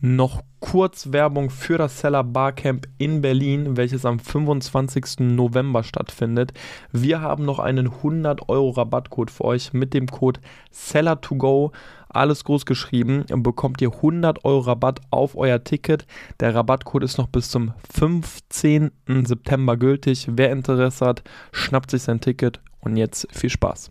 [0.00, 5.20] noch kurz Werbung für das Seller Barcamp in Berlin, welches am 25.
[5.20, 6.52] November stattfindet.
[6.92, 10.40] Wir haben noch einen 100 Euro Rabattcode für euch mit dem Code
[10.72, 11.72] Seller2Go.
[12.08, 16.06] Alles groß geschrieben, bekommt ihr 100 Euro Rabatt auf euer Ticket.
[16.40, 18.90] Der Rabattcode ist noch bis zum 15.
[19.24, 20.28] September gültig.
[20.30, 21.22] Wer Interesse hat,
[21.52, 23.90] schnappt sich sein Ticket und jetzt viel Spaß.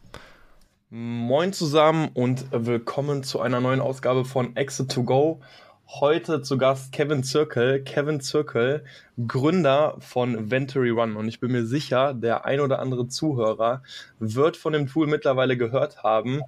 [0.90, 5.42] Moin zusammen und willkommen zu einer neuen Ausgabe von Exit to Go.
[5.90, 7.82] Heute zu Gast Kevin Zirkel.
[7.82, 8.84] Kevin Zirkel,
[9.26, 11.16] Gründer von Venturi Run.
[11.16, 13.84] Und ich bin mir sicher, der ein oder andere Zuhörer
[14.20, 16.42] wird von dem Tool mittlerweile gehört haben.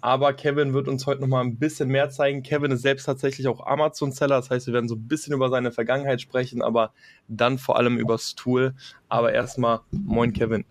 [0.00, 2.42] Aber Kevin wird uns heute nochmal ein bisschen mehr zeigen.
[2.42, 4.34] Kevin ist selbst tatsächlich auch Amazon-Seller.
[4.34, 6.92] Das heißt, wir werden so ein bisschen über seine Vergangenheit sprechen, aber
[7.28, 8.74] dann vor allem übers Tool.
[9.08, 10.64] Aber erstmal, moin Kevin.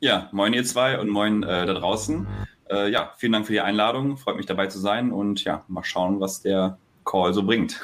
[0.00, 2.26] Ja, moin ihr zwei und moin äh, da draußen.
[2.70, 4.16] Äh, ja, vielen Dank für die Einladung.
[4.16, 7.80] Freut mich dabei zu sein und ja, mal schauen, was der Call so bringt.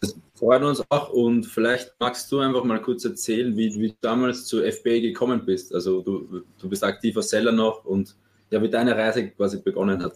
[0.00, 3.96] Das freut uns auch und vielleicht magst du einfach mal kurz erzählen, wie, wie du
[4.00, 5.74] damals zu FBA gekommen bist.
[5.74, 8.16] Also du, du bist aktiver Seller noch und
[8.50, 10.14] ja, wie deine Reise quasi begonnen hat.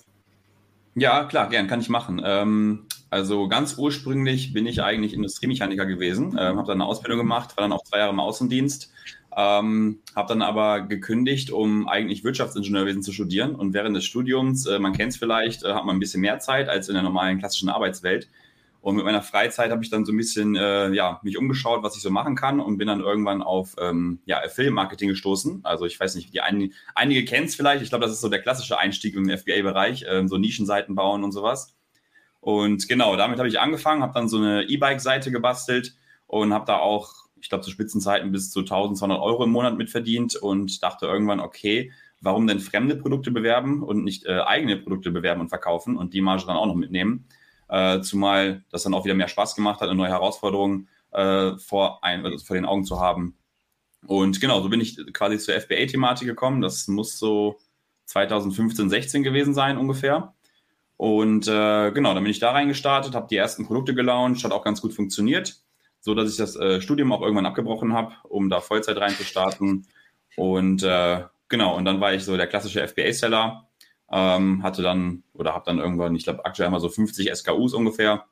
[0.97, 2.21] Ja, klar, gern, kann ich machen.
[2.25, 7.57] Ähm, also ganz ursprünglich bin ich eigentlich Industriemechaniker gewesen, ähm, habe dann eine Ausbildung gemacht,
[7.57, 8.93] war dann auch zwei Jahre im Außendienst
[9.37, 13.55] ähm, habe dann aber gekündigt, um eigentlich Wirtschaftsingenieurwesen zu studieren.
[13.55, 16.39] Und während des Studiums, äh, man kennt es vielleicht, äh, hat man ein bisschen mehr
[16.39, 18.29] Zeit als in der normalen klassischen Arbeitswelt.
[18.81, 21.97] Und mit meiner Freizeit habe ich dann so ein bisschen äh, ja, mich umgeschaut, was
[21.97, 25.61] ich so machen kann und bin dann irgendwann auf ähm, ja, Affiliate-Marketing gestoßen.
[25.65, 27.83] Also ich weiß nicht, die ein, einige kennen es vielleicht.
[27.83, 31.33] Ich glaube, das ist so der klassische Einstieg im FBA-Bereich, äh, so Nischenseiten bauen und
[31.33, 31.75] sowas.
[32.41, 35.95] Und genau, damit habe ich angefangen, habe dann so eine E-Bike-Seite gebastelt
[36.27, 40.35] und habe da auch ich glaube, zu Spitzenzeiten bis zu 1200 Euro im Monat mitverdient
[40.35, 45.43] und dachte irgendwann, okay, warum denn fremde Produkte bewerben und nicht äh, eigene Produkte bewerben
[45.43, 47.29] und verkaufen und die Marge dann auch noch mitnehmen.
[47.69, 52.03] Äh, zumal das dann auch wieder mehr Spaß gemacht hat, eine neue Herausforderung äh, vor,
[52.03, 53.37] ein, also vor den Augen zu haben.
[54.07, 56.63] Und genau, so bin ich quasi zur FBA-Thematik gekommen.
[56.63, 57.59] Das muss so
[58.07, 60.33] 2015, 16 gewesen sein ungefähr.
[60.97, 64.65] Und äh, genau, dann bin ich da reingestartet, habe die ersten Produkte gelauncht, hat auch
[64.65, 65.63] ganz gut funktioniert
[66.05, 69.87] so dass ich das äh, Studium auch irgendwann abgebrochen habe, um da Vollzeit reinzustarten.
[70.37, 73.67] Und äh, genau, und dann war ich so der klassische FBA-Seller,
[74.13, 77.73] ähm, hatte dann oder habe dann irgendwann, ich glaube, aktuell haben wir so 50 SKUs
[77.73, 78.27] ungefähr.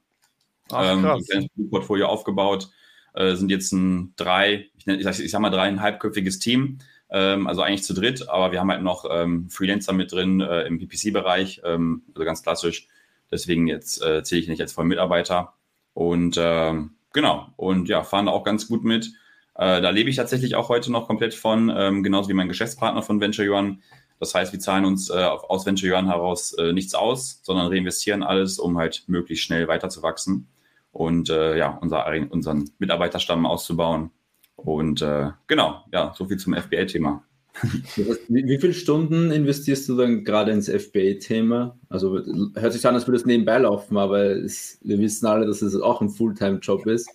[0.70, 2.68] Ach, ähm, ein Portfolio aufgebaut,
[3.14, 6.76] äh, sind jetzt ein drei, ich, nenn, ich, sag, ich sag mal dreieinhalbköpfiges Team,
[7.08, 10.64] ähm, also eigentlich zu dritt, aber wir haben halt noch ähm, Freelancer mit drin äh,
[10.64, 12.88] im PPC-Bereich, ähm, also ganz klassisch.
[13.30, 15.54] Deswegen jetzt äh, zähle ich nicht als Vollmitarbeiter.
[15.94, 17.48] Und ähm, Genau.
[17.56, 19.12] Und ja, fahren da auch ganz gut mit.
[19.54, 23.02] Äh, da lebe ich tatsächlich auch heute noch komplett von, ähm, genauso wie mein Geschäftspartner
[23.02, 23.82] von Venture Yuan.
[24.18, 28.22] Das heißt, wir zahlen uns äh, aus Venture Yuan heraus äh, nichts aus, sondern reinvestieren
[28.22, 30.48] alles, um halt möglichst schnell weiterzuwachsen
[30.92, 34.10] und äh, ja, unser, unseren Mitarbeiterstamm auszubauen.
[34.56, 37.24] Und äh, genau, ja, so viel zum FBA-Thema.
[38.28, 41.78] Wie, viele Stunden investierst du dann gerade ins FBA-Thema?
[41.88, 42.20] Also
[42.54, 45.80] hört sich an, als würde es nebenbei laufen, aber es, wir wissen alle, dass es
[45.80, 47.08] auch ein Fulltime-Job ist.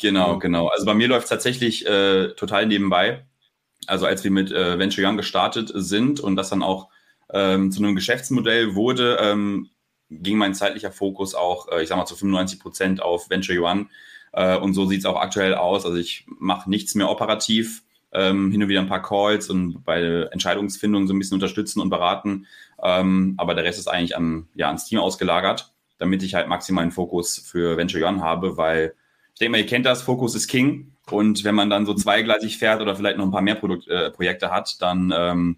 [0.00, 0.68] Genau, genau.
[0.68, 3.24] Also bei mir läuft es tatsächlich äh, total nebenbei.
[3.86, 6.88] Also als wir mit äh, Venture Young gestartet sind und das dann auch
[7.32, 9.70] ähm, zu einem Geschäftsmodell wurde, ähm,
[10.10, 13.86] ging mein zeitlicher Fokus auch, äh, ich sag mal, zu 95 Prozent auf Venture One.
[14.32, 15.84] Äh, und so sieht es auch aktuell aus.
[15.84, 17.82] Also ich mache nichts mehr operativ
[18.12, 21.90] ähm, hin und wieder ein paar Calls und bei Entscheidungsfindung so ein bisschen unterstützen und
[21.90, 22.46] beraten.
[22.82, 26.90] Ähm, aber der Rest ist eigentlich an, ja, ans Team ausgelagert, damit ich halt maximalen
[26.90, 28.94] Fokus für Venture One habe, weil
[29.34, 30.92] ich denke mal, ihr kennt das, Fokus ist King.
[31.10, 34.10] Und wenn man dann so zweigleisig fährt oder vielleicht noch ein paar mehr Produkt, äh,
[34.10, 35.56] Projekte hat, dann ähm,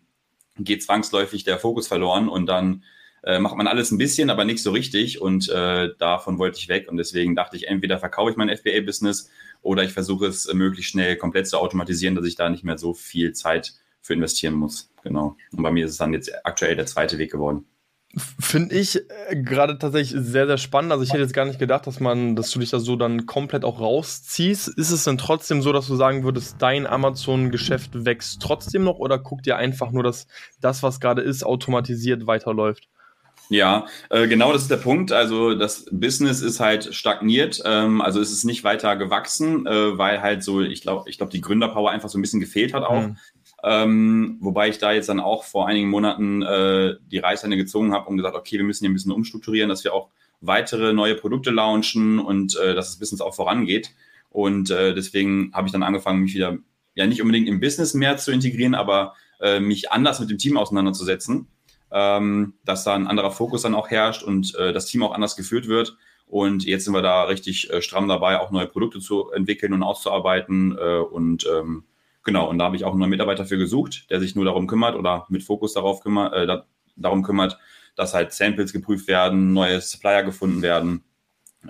[0.59, 2.85] geht zwangsläufig der Fokus verloren und dann
[3.23, 5.21] äh, macht man alles ein bisschen, aber nicht so richtig.
[5.21, 6.89] Und äh, davon wollte ich weg.
[6.89, 9.31] Und deswegen dachte ich, entweder verkaufe ich mein FBA-Business
[9.63, 12.79] oder ich versuche es äh, möglichst schnell komplett zu automatisieren, dass ich da nicht mehr
[12.79, 14.91] so viel Zeit für investieren muss.
[15.03, 15.37] Genau.
[15.53, 17.67] Und bei mir ist es dann jetzt aktuell der zweite Weg geworden.
[18.41, 20.91] Finde ich äh, gerade tatsächlich sehr, sehr spannend.
[20.91, 23.27] Also ich hätte jetzt gar nicht gedacht, dass man, dass du dich da so dann
[23.27, 24.67] komplett auch rausziehst.
[24.67, 29.19] Ist es denn trotzdem so, dass du sagen würdest, dein Amazon-Geschäft wächst trotzdem noch oder
[29.21, 30.27] guckt ihr einfach nur, dass
[30.61, 32.89] das, was gerade ist, automatisiert weiterläuft?
[33.51, 35.11] Ja, äh, genau das ist der Punkt.
[35.11, 37.61] Also das Business ist halt stagniert.
[37.65, 41.33] Ähm, also es ist nicht weiter gewachsen, äh, weil halt so, ich glaube, ich glaube,
[41.33, 43.09] die Gründerpower einfach so ein bisschen gefehlt hat auch.
[43.09, 43.17] Mhm.
[43.65, 48.09] Ähm, wobei ich da jetzt dann auch vor einigen Monaten äh, die Reißleine gezogen habe
[48.09, 50.11] und gesagt, okay, wir müssen hier ein bisschen umstrukturieren, dass wir auch
[50.41, 53.91] weitere neue Produkte launchen und äh, dass das Business auch vorangeht.
[54.31, 56.57] Und äh, deswegen habe ich dann angefangen, mich wieder,
[56.95, 60.57] ja nicht unbedingt im Business mehr zu integrieren, aber äh, mich anders mit dem Team
[60.57, 61.49] auseinanderzusetzen
[61.93, 65.37] ähm, dass da ein anderer Fokus dann auch herrscht und äh, das Team auch anders
[65.37, 65.97] geführt wird.
[66.27, 69.83] Und jetzt sind wir da richtig äh, stramm dabei, auch neue Produkte zu entwickeln und
[69.83, 70.79] auszuarbeiten.
[70.79, 71.85] Äh, und ähm,
[72.23, 74.69] genau, und da habe ich auch einen neuen Mitarbeiter für gesucht, der sich nur darum
[74.69, 77.59] kümmert oder mit Fokus darauf kümmert, äh, da, darum kümmert,
[77.97, 81.03] dass halt Samples geprüft werden, neue Supplier gefunden werden,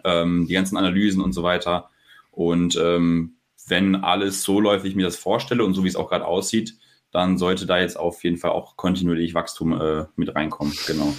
[0.04, 1.88] ähm, die ganzen Analysen und so weiter.
[2.30, 3.36] Und ähm,
[3.66, 6.26] wenn alles so läuft, wie ich mir das vorstelle und so wie es auch gerade
[6.26, 6.74] aussieht,
[7.12, 10.74] dann sollte da jetzt auf jeden Fall auch kontinuierlich Wachstum äh, mit reinkommen.
[10.86, 11.12] Genau.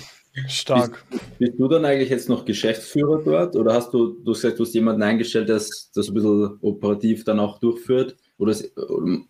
[0.48, 1.04] Stark.
[1.10, 4.60] Bist, bist, du dann eigentlich jetzt noch Geschäftsführer dort oder hast du, du hast gesagt,
[4.60, 8.16] du hast jemanden eingestellt, der das ein bisschen operativ dann auch durchführt?
[8.38, 8.56] Oder,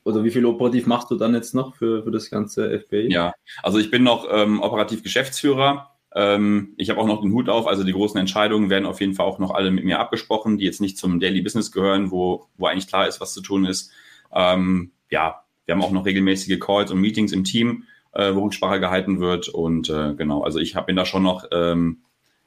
[0.05, 3.11] oder wie viel operativ machst du dann jetzt noch für, für das ganze FBI?
[3.11, 5.89] Ja, also ich bin noch ähm, operativ Geschäftsführer.
[6.13, 9.13] Ähm, ich habe auch noch den Hut auf, also die großen Entscheidungen werden auf jeden
[9.13, 12.47] Fall auch noch alle mit mir abgesprochen, die jetzt nicht zum Daily Business gehören, wo,
[12.57, 13.91] wo eigentlich klar ist, was zu tun ist.
[14.33, 18.79] Ähm, ja, wir haben auch noch regelmäßige Calls und Meetings im Team, äh, wo Rücksprache
[18.79, 19.49] gehalten wird.
[19.49, 21.99] Und äh, genau, also ich bin da schon noch ähm,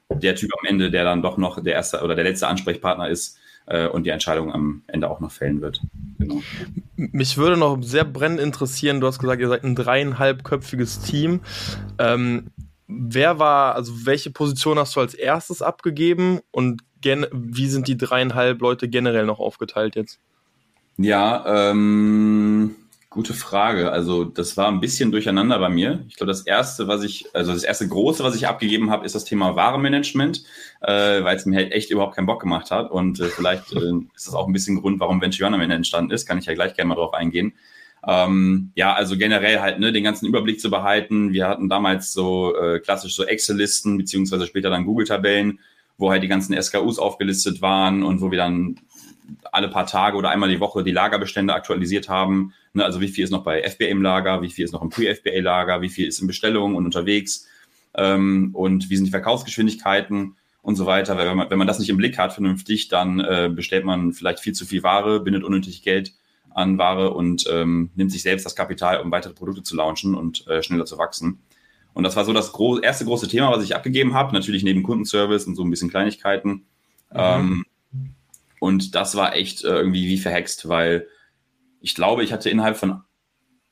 [0.09, 3.37] der Typ am Ende, der dann doch noch der erste oder der letzte Ansprechpartner ist
[3.65, 5.81] äh, und die Entscheidung am Ende auch noch fällen wird.
[6.19, 6.41] Genau.
[6.95, 11.41] Mich würde noch sehr brennend interessieren, du hast gesagt, ihr seid ein dreieinhalbköpfiges Team.
[11.97, 12.51] Ähm,
[12.87, 16.81] wer war, also welche Position hast du als erstes abgegeben und
[17.31, 20.19] wie sind die dreieinhalb Leute generell noch aufgeteilt jetzt?
[20.97, 22.75] Ja, ähm,
[23.15, 23.93] Gute Frage.
[23.93, 26.03] Also das war ein bisschen durcheinander bei mir.
[26.09, 29.15] Ich glaube, das erste, was ich, also das erste große, was ich abgegeben habe, ist
[29.15, 30.43] das Thema Warenmanagement,
[30.81, 32.91] äh, weil es mir halt echt überhaupt keinen Bock gemacht hat.
[32.91, 36.25] Und äh, vielleicht äh, ist das auch ein bisschen Grund, warum Venture am entstanden ist.
[36.25, 37.53] Kann ich ja gleich gerne mal drauf eingehen.
[38.05, 41.31] Ähm, ja, also generell halt ne, den ganzen Überblick zu behalten.
[41.31, 45.61] Wir hatten damals so äh, klassisch so Excel-Listen, beziehungsweise später dann Google-Tabellen,
[45.97, 48.75] wo halt die ganzen SKUs aufgelistet waren und wo wir dann
[49.55, 52.53] alle paar Tage oder einmal die Woche die Lagerbestände aktualisiert haben.
[52.73, 54.89] Ne, also wie viel ist noch bei FBA im Lager, wie viel ist noch im
[54.89, 57.47] Pre-FBA-Lager, wie viel ist in Bestellungen und unterwegs
[57.95, 61.17] ähm, und wie sind die Verkaufsgeschwindigkeiten und so weiter.
[61.17, 64.13] Weil wenn man, wenn man das nicht im Blick hat vernünftig, dann äh, bestellt man
[64.13, 66.13] vielleicht viel zu viel Ware, bindet unnötig Geld
[66.53, 70.47] an Ware und ähm, nimmt sich selbst das Kapital, um weitere Produkte zu launchen und
[70.47, 71.39] äh, schneller zu wachsen.
[71.93, 74.33] Und das war so das gro erste große Thema, was ich abgegeben habe.
[74.33, 76.49] Natürlich neben Kundenservice und so ein bisschen Kleinigkeiten.
[76.49, 76.63] Mhm.
[77.13, 77.64] Ähm,
[78.65, 81.07] und das war echt äh, irgendwie wie verhext, weil
[81.81, 83.03] ich glaube, ich hatte innerhalb von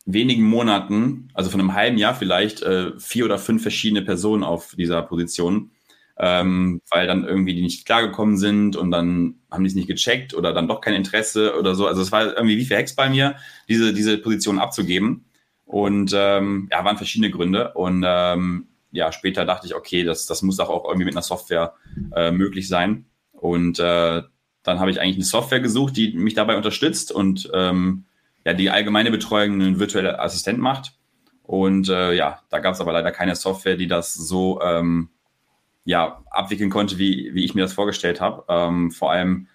[0.06, 4.76] wenigen Monaten, also von einem halben Jahr vielleicht, äh, vier oder fünf verschiedene Personen auf
[4.78, 5.72] dieser Position,
[6.20, 10.36] ähm, weil dann irgendwie die nicht klargekommen sind und dann haben die es nicht gecheckt
[10.36, 11.88] oder dann doch kein Interesse oder so.
[11.88, 13.36] Also es war irgendwie wie verhext bei mir,
[13.68, 15.26] diese, diese Position abzugeben.
[15.66, 17.74] Und ähm, ja, waren verschiedene Gründe.
[17.74, 21.74] Und ähm, ja, später dachte ich, okay, das, das muss auch irgendwie mit einer Software
[22.16, 23.08] äh, möglich sein.
[23.32, 24.22] Und äh,
[24.64, 28.06] dann habe ich eigentlich eine Software gesucht, die mich dabei unterstützt und ähm,
[28.46, 30.98] ja, die allgemeine Betreuung einen virtuellen Assistent macht.
[31.44, 35.10] Und äh, ja, da gab es aber leider keine Software, die das so ähm,
[35.86, 38.46] ja, abwickeln konnte, wie, wie ich mir das vorgestellt habe.
[38.48, 39.48] Ähm, vor allem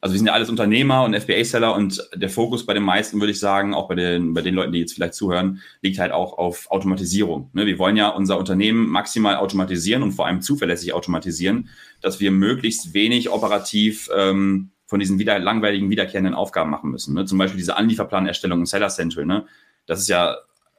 [0.00, 3.32] also wir sind ja alles Unternehmer und FBA-Seller und der Fokus bei den meisten, würde
[3.32, 6.38] ich sagen, auch bei den, bei den Leuten, die jetzt vielleicht zuhören, liegt halt auch
[6.38, 7.50] auf Automatisierung.
[7.52, 7.66] Ne?
[7.66, 11.68] Wir wollen ja unser Unternehmen maximal automatisieren und vor allem zuverlässig automatisieren,
[12.00, 17.14] dass wir möglichst wenig operativ ähm, von diesen wieder langweiligen, wiederkehrenden Aufgaben machen müssen.
[17.14, 17.24] Ne?
[17.24, 19.26] Zum Beispiel diese Anlieferplanerstellung im Seller Central.
[19.26, 19.46] Ne?
[19.86, 20.36] Das ist ja,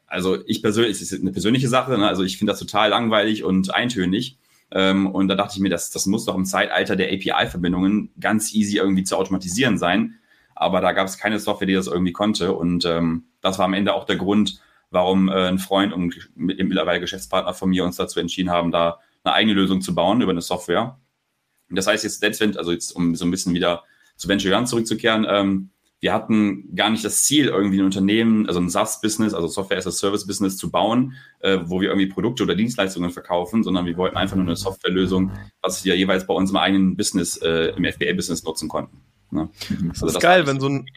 [0.07, 2.07] also ich persönlich, es ist eine persönliche Sache, ne?
[2.07, 4.37] also ich finde das total langweilig und eintönig.
[4.71, 8.53] Ähm, und da dachte ich mir, das, das muss doch im Zeitalter der API-Verbindungen ganz
[8.53, 10.15] easy irgendwie zu automatisieren sein.
[10.55, 12.53] Aber da gab es keine Software, die das irgendwie konnte.
[12.53, 14.61] Und ähm, das war am Ende auch der Grund,
[14.91, 19.33] warum äh, ein Freund und mittlerweile Geschäftspartner von mir uns dazu entschieden haben, da eine
[19.33, 20.99] eigene Lösung zu bauen über eine Software.
[21.69, 23.83] Das heißt jetzt, selbst wenn, also jetzt um so ein bisschen wieder
[24.15, 25.69] zu Venture Run zurückzukehren, ähm,
[26.01, 29.87] wir hatten gar nicht das Ziel, irgendwie ein Unternehmen, also ein SaaS-Business, also Software as
[29.87, 34.15] a Service-Business zu bauen, äh, wo wir irgendwie Produkte oder Dienstleistungen verkaufen, sondern wir wollten
[34.15, 38.43] einfach nur eine Softwarelösung, was wir jeweils bei uns im eigenen Business, äh, im FBA-Business
[38.43, 39.01] nutzen konnten.
[39.31, 39.49] Ne?
[39.89, 40.87] Das also ist geil, wenn so ein,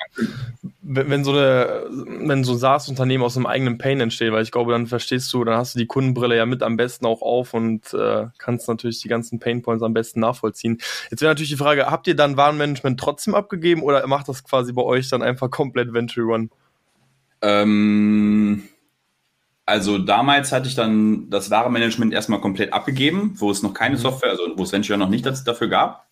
[0.80, 4.50] wenn, wenn so eine, wenn so ein SaaS-Unternehmen aus einem eigenen Pain entsteht, weil ich
[4.50, 7.52] glaube, dann verstehst du, dann hast du die Kundenbrille ja mit am besten auch auf
[7.52, 10.78] und äh, kannst natürlich die ganzen Painpoints am besten nachvollziehen.
[11.10, 14.72] Jetzt wäre natürlich die Frage, habt ihr dann Warenmanagement trotzdem abgegeben oder macht das quasi
[14.72, 16.48] bei euch dann einfach komplett Venture One?
[17.42, 18.62] Ähm,
[19.64, 24.00] Also damals hatte ich dann das Warenmanagement erstmal komplett abgegeben, wo es noch keine mhm.
[24.00, 26.06] Software, also wo es Venture noch nicht dafür gab.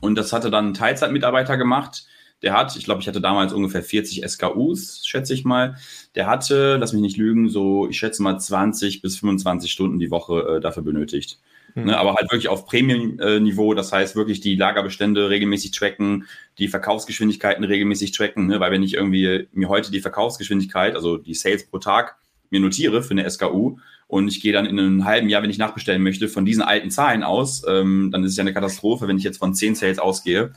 [0.00, 2.06] Und das hatte dann ein Teilzeitmitarbeiter gemacht.
[2.42, 5.76] Der hat, ich glaube, ich hatte damals ungefähr 40 SKUs, schätze ich mal.
[6.14, 10.10] Der hatte, lass mich nicht lügen, so, ich schätze mal 20 bis 25 Stunden die
[10.10, 11.38] Woche äh, dafür benötigt.
[11.74, 11.84] Mhm.
[11.84, 16.26] Ne, aber halt wirklich auf Premium-Niveau, das heißt wirklich die Lagerbestände regelmäßig tracken,
[16.58, 21.34] die Verkaufsgeschwindigkeiten regelmäßig tracken, ne, weil wenn ich irgendwie mir heute die Verkaufsgeschwindigkeit, also die
[21.34, 22.16] Sales pro Tag,
[22.50, 23.78] mir notiere für eine SKU
[24.10, 26.90] und ich gehe dann in einem halben Jahr, wenn ich nachbestellen möchte, von diesen alten
[26.90, 30.00] Zahlen aus, ähm, dann ist es ja eine Katastrophe, wenn ich jetzt von 10 Sales
[30.00, 30.52] ausgehe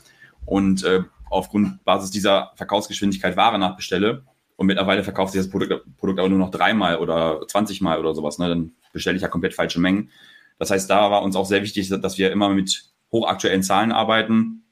[0.46, 4.24] und äh, aufgrund Basis dieser Verkaufsgeschwindigkeit Ware nachbestelle
[4.56, 8.16] und mittlerweile verkauft sich das Produkt, Produkt aber nur noch dreimal oder 20 Mal oder
[8.16, 10.10] sowas, ne, dann bestelle ich ja komplett falsche Mengen.
[10.58, 14.64] Das heißt, da war uns auch sehr wichtig, dass wir immer mit hochaktuellen Zahlen arbeiten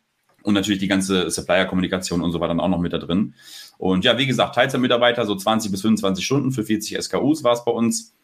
[0.42, 3.36] und natürlich die ganze Supplier-Kommunikation und so war dann auch noch mit da drin.
[3.78, 7.64] Und ja, wie gesagt, Teilzeitmitarbeiter, so 20 bis 25 Stunden für 40 SKUs war es
[7.64, 8.16] bei uns.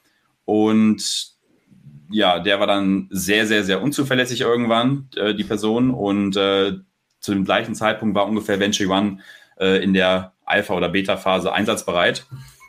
[0.48, 1.34] Und
[2.10, 5.92] ja, der war dann sehr, sehr, sehr unzuverlässig irgendwann, äh, die Person.
[5.92, 6.77] Und äh,
[7.20, 9.18] zu dem gleichen Zeitpunkt war ungefähr Venture One
[9.60, 12.25] äh, in der Alpha- oder Beta-Phase einsatzbereit.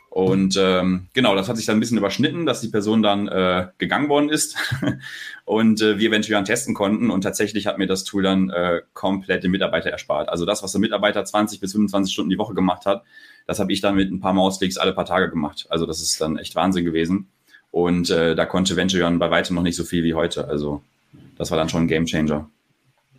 [0.09, 3.67] Und ähm, genau, das hat sich dann ein bisschen überschnitten, dass die Person dann äh,
[3.77, 4.57] gegangen worden ist
[5.45, 7.09] und äh, wir eventuell testen konnten.
[7.09, 10.27] Und tatsächlich hat mir das Tool dann äh, komplett den Mitarbeiter erspart.
[10.27, 13.05] Also das, was der Mitarbeiter 20 bis 25 Stunden die Woche gemacht hat,
[13.47, 15.67] das habe ich dann mit ein paar Mausklicks alle paar Tage gemacht.
[15.69, 17.29] Also das ist dann echt Wahnsinn gewesen.
[17.71, 20.47] Und äh, da konnte Venturion bei weitem noch nicht so viel wie heute.
[20.47, 20.81] Also
[21.37, 22.49] das war dann schon ein Game Changer.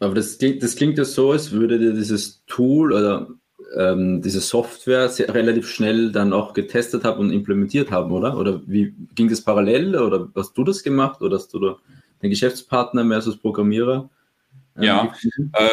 [0.01, 3.29] Aber das klingt, das klingt ja so, als würde dir dieses Tool oder
[3.77, 8.37] ähm, diese Software sehr, relativ schnell dann auch getestet haben und implementiert haben, oder?
[8.37, 11.77] Oder wie ging das parallel oder hast du das gemacht oder hast du da
[12.23, 14.09] den Geschäftspartner mehr als Programmierer?
[14.77, 15.13] Ähm, ja,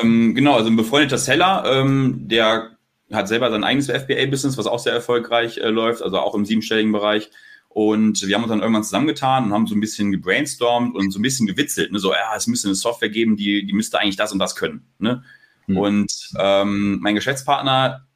[0.01, 2.72] ähm, genau, also ein befreundeter Seller, ähm, der
[3.12, 6.91] hat selber sein eigenes FBA-Business, was auch sehr erfolgreich äh, läuft, also auch im siebenstelligen
[6.91, 7.29] Bereich.
[7.69, 11.19] Und wir haben uns dann irgendwann zusammengetan und haben so ein bisschen gebrainstormt und so
[11.19, 11.91] ein bisschen gewitzelt.
[11.91, 12.00] Ne?
[12.00, 14.88] So, ja, es müsste eine Software geben, die, die müsste eigentlich das und das können.
[14.97, 15.24] Ne?
[15.67, 15.77] Mhm.
[15.77, 18.07] Und ähm, mein Geschäftspartner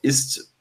[0.00, 0.54] ist,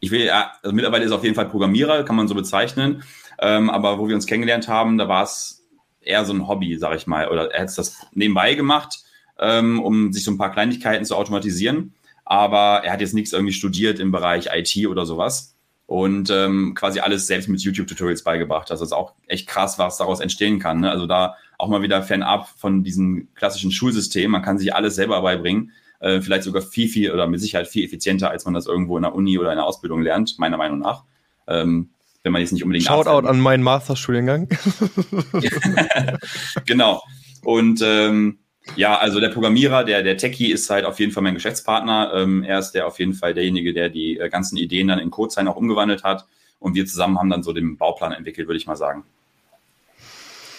[0.00, 3.02] ich will, ja, also mittlerweile ist er auf jeden Fall Programmierer, kann man so bezeichnen.
[3.38, 5.64] Ähm, aber wo wir uns kennengelernt haben, da war es
[6.00, 7.28] eher so ein Hobby, sag ich mal.
[7.28, 8.98] Oder er hat das nebenbei gemacht,
[9.38, 11.94] ähm, um sich so ein paar Kleinigkeiten zu automatisieren.
[12.26, 15.53] Aber er hat jetzt nichts irgendwie studiert im Bereich IT oder sowas
[15.86, 18.70] und ähm, quasi alles selbst mit YouTube-Tutorials beigebracht.
[18.70, 20.80] Also das ist auch echt krass, was daraus entstehen kann.
[20.80, 20.90] Ne?
[20.90, 24.30] Also da auch mal wieder fernab von diesem klassischen Schulsystem.
[24.30, 25.72] Man kann sich alles selber beibringen.
[26.00, 29.02] Äh, vielleicht sogar viel, viel oder mit Sicherheit viel effizienter, als man das irgendwo in
[29.02, 31.04] der Uni oder in der Ausbildung lernt, meiner Meinung nach.
[31.46, 31.90] Ähm,
[32.22, 32.86] wenn man jetzt nicht unbedingt.
[32.86, 34.48] Shoutout an meinen Masterstudiengang.
[36.66, 37.02] genau.
[37.42, 38.38] Und ähm,
[38.76, 42.12] ja, also der Programmierer, der, der Techie ist halt auf jeden Fall mein Geschäftspartner.
[42.14, 45.10] Ähm, er ist der auf jeden Fall derjenige, der die äh, ganzen Ideen dann in
[45.10, 46.26] Codezeilen auch umgewandelt hat.
[46.58, 49.04] Und wir zusammen haben dann so den Bauplan entwickelt, würde ich mal sagen.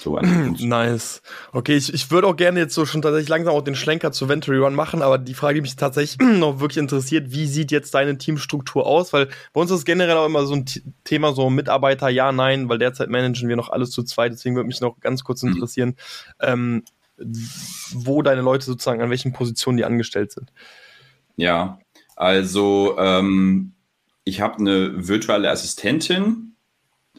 [0.05, 0.19] So
[0.59, 1.23] nice.
[1.51, 4.29] Okay, ich, ich würde auch gerne jetzt so schon tatsächlich langsam auch den Schlenker zu
[4.29, 7.95] Ventury Run machen, aber die Frage, die mich tatsächlich noch wirklich interessiert, wie sieht jetzt
[7.95, 9.13] deine Teamstruktur aus?
[9.13, 10.65] Weil bei uns ist generell auch immer so ein
[11.05, 14.67] Thema, so Mitarbeiter, ja, nein, weil derzeit managen wir noch alles zu zweit, deswegen würde
[14.67, 15.53] mich noch ganz kurz mhm.
[15.53, 15.93] interessieren, mhm.
[16.39, 16.83] ähm,
[17.17, 20.51] wo deine Leute sozusagen, an welchen Positionen die angestellt sind.
[21.37, 21.79] Ja,
[22.15, 23.73] also ähm,
[24.23, 26.55] ich habe eine virtuelle Assistentin,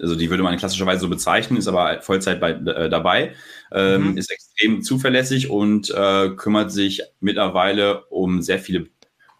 [0.00, 3.34] also die würde man klassischerweise so bezeichnen, ist aber Vollzeit bei, äh, dabei,
[3.72, 4.18] ähm, mhm.
[4.18, 8.88] ist extrem zuverlässig und äh, kümmert sich mittlerweile um sehr viele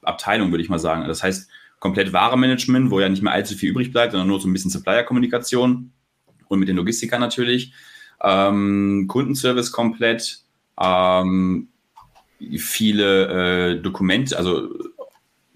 [0.03, 1.07] Abteilungen, würde ich mal sagen.
[1.09, 4.49] Das heißt, komplett Warenmanagement, wo ja nicht mehr allzu viel übrig bleibt, sondern nur so
[4.49, 5.93] ein bisschen Supplier-Kommunikation
[6.49, 7.73] und mit den Logistikern natürlich.
[8.23, 10.41] Ähm, Kundenservice komplett,
[10.81, 11.69] ähm,
[12.59, 14.69] viele äh, Dokumente, also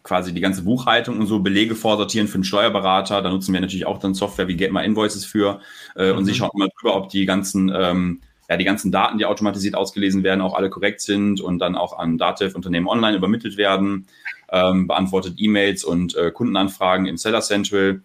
[0.03, 3.23] quasi die ganze Buchhaltung und so Belege vorsortieren für einen Steuerberater.
[3.23, 5.61] Da nutzen wir natürlich auch dann Software wie Get My Invoices für
[5.97, 6.19] äh, mhm.
[6.19, 9.77] und sie schauen immer drüber, ob die ganzen ähm, ja, die ganzen Daten, die automatisiert
[9.77, 14.09] ausgelesen werden, auch alle korrekt sind und dann auch an Datev-Unternehmen online übermittelt werden,
[14.51, 18.03] ähm, beantwortet E-Mails und äh, Kundenanfragen im Seller Central.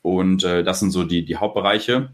[0.00, 2.12] Und äh, das sind so die, die Hauptbereiche.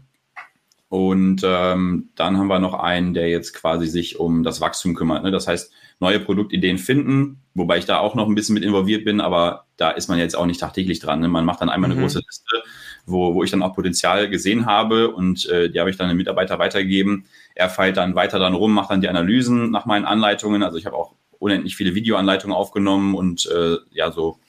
[0.91, 5.23] Und ähm, dann haben wir noch einen, der jetzt quasi sich um das Wachstum kümmert.
[5.23, 5.31] Ne?
[5.31, 5.71] Das heißt,
[6.01, 9.91] neue Produktideen finden, wobei ich da auch noch ein bisschen mit involviert bin, aber da
[9.91, 11.21] ist man jetzt auch nicht tagtäglich dran.
[11.21, 11.29] Ne?
[11.29, 12.03] Man macht dann einmal eine mhm.
[12.03, 12.63] große Liste,
[13.05, 16.17] wo, wo ich dann auch Potenzial gesehen habe und äh, die habe ich dann dem
[16.17, 17.23] Mitarbeiter weitergegeben.
[17.55, 20.61] Er feilt dann weiter dann rum, macht dann die Analysen nach meinen Anleitungen.
[20.61, 24.39] Also ich habe auch unendlich viele Videoanleitungen aufgenommen und äh, ja so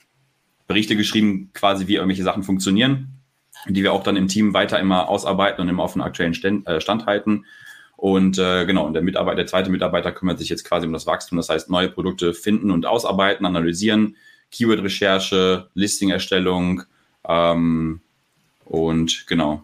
[0.67, 3.12] Berichte geschrieben, quasi wie irgendwelche Sachen funktionieren,
[3.67, 6.67] die wir auch dann im Team weiter immer ausarbeiten und immer auf den aktuellen Stand,
[6.67, 7.45] äh, Stand halten.
[7.95, 11.07] Und äh, genau, und der Mitarbeiter, der zweite Mitarbeiter kümmert sich jetzt quasi um das
[11.07, 14.17] Wachstum, das heißt neue Produkte finden und ausarbeiten, analysieren,
[14.51, 16.83] Keyword-Recherche, Listing-Erstellung
[17.27, 18.01] ähm,
[18.65, 19.63] und genau.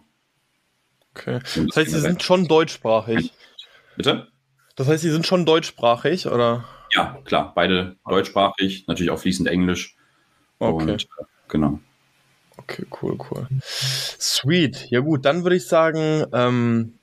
[1.14, 1.40] Okay.
[1.66, 3.32] Das heißt, sie sind schon deutschsprachig.
[3.96, 4.28] Bitte?
[4.76, 6.64] Das heißt, sie sind schon deutschsprachig, oder?
[6.94, 9.96] Ja, klar, beide deutschsprachig, natürlich auch fließend Englisch.
[10.58, 10.92] Okay.
[10.92, 11.80] Und, äh, genau.
[12.62, 13.46] Okay, cool, cool.
[13.62, 14.90] Sweet.
[14.90, 16.98] Ja gut, dann würde ich sagen, ähm,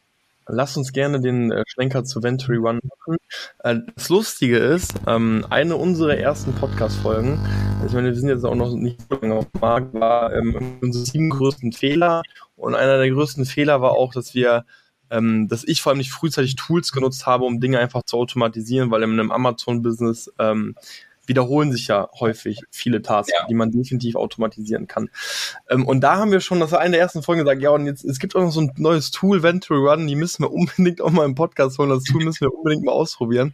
[0.48, 3.18] lass uns gerne den äh, Schlenker zu Venturi One machen.
[3.64, 7.40] Äh, das Lustige ist, ähm, eine unserer ersten Podcast-Folgen,
[7.86, 10.78] ich meine, wir sind jetzt auch noch nicht so lange auf dem Markt, war ähm,
[10.82, 12.22] unsere sieben größten Fehler.
[12.56, 14.66] Und einer der größten Fehler war auch, dass wir
[15.10, 18.92] ähm, dass ich vor allem nicht frühzeitig Tools genutzt habe, um Dinge einfach zu automatisieren,
[18.92, 20.76] weil in einem Amazon-Business ähm,
[21.28, 23.46] wiederholen sich ja häufig viele Tasks, ja.
[23.48, 25.10] die man definitiv automatisieren kann.
[25.70, 27.86] Ähm, und da haben wir schon, das war eine der ersten Folgen gesagt, ja, und
[27.86, 31.02] jetzt, es gibt auch noch so ein neues Tool, Venture Run, die müssen wir unbedingt
[31.02, 33.54] auch mal im Podcast holen, das Tool müssen wir unbedingt mal ausprobieren.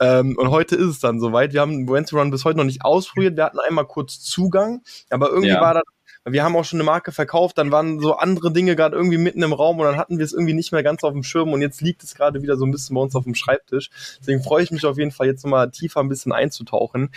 [0.00, 1.52] Ähm, und heute ist es dann soweit.
[1.52, 5.28] Wir haben Venture Run bis heute noch nicht ausprobiert, wir hatten einmal kurz Zugang, aber
[5.28, 5.60] irgendwie ja.
[5.60, 5.82] war da
[6.24, 9.42] wir haben auch schon eine Marke verkauft, dann waren so andere Dinge gerade irgendwie mitten
[9.42, 11.60] im Raum und dann hatten wir es irgendwie nicht mehr ganz auf dem Schirm und
[11.60, 13.90] jetzt liegt es gerade wieder so ein bisschen bei uns auf dem Schreibtisch.
[14.20, 17.10] Deswegen freue ich mich auf jeden Fall jetzt nochmal tiefer ein bisschen einzutauchen.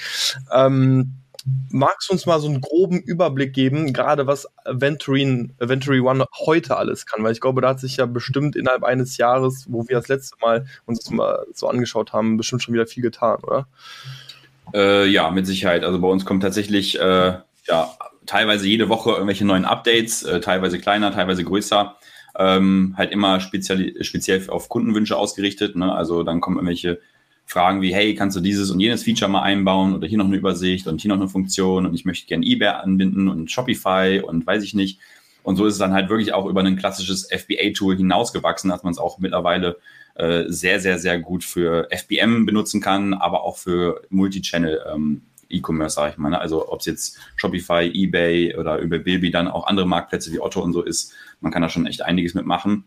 [0.52, 1.14] Ähm,
[1.70, 6.76] magst du uns mal so einen groben Überblick geben, gerade was Venturing, Venturi One heute
[6.76, 7.24] alles kann?
[7.24, 10.38] Weil ich glaube, da hat sich ja bestimmt innerhalb eines Jahres, wo wir das letzte
[10.42, 13.68] Mal uns das mal so angeschaut haben, bestimmt schon wieder viel getan, oder?
[14.74, 15.84] Äh, ja, mit Sicherheit.
[15.84, 17.92] Also bei uns kommt tatsächlich äh, ja,
[18.26, 21.98] teilweise jede Woche irgendwelche neuen Updates, äh, teilweise kleiner, teilweise größer.
[22.38, 25.76] Ähm, halt immer speziell, speziell auf Kundenwünsche ausgerichtet.
[25.76, 25.94] Ne?
[25.94, 27.00] Also dann kommen irgendwelche
[27.46, 30.36] Fragen wie, hey, kannst du dieses und jenes Feature mal einbauen oder hier noch eine
[30.36, 34.46] Übersicht und hier noch eine Funktion und ich möchte gerne eBay anbinden und Shopify und
[34.46, 35.00] weiß ich nicht.
[35.44, 38.92] Und so ist es dann halt wirklich auch über ein klassisches FBA-Tool hinausgewachsen, dass man
[38.92, 39.78] es auch mittlerweile
[40.16, 45.96] äh, sehr, sehr, sehr gut für FBM benutzen kann, aber auch für Multichannel ähm, E-Commerce,
[45.96, 46.30] sage ich mal.
[46.30, 46.40] Ne?
[46.40, 50.62] Also ob es jetzt Shopify, eBay oder über Bilby dann auch andere Marktplätze wie Otto
[50.62, 52.86] und so ist, man kann da schon echt einiges mitmachen.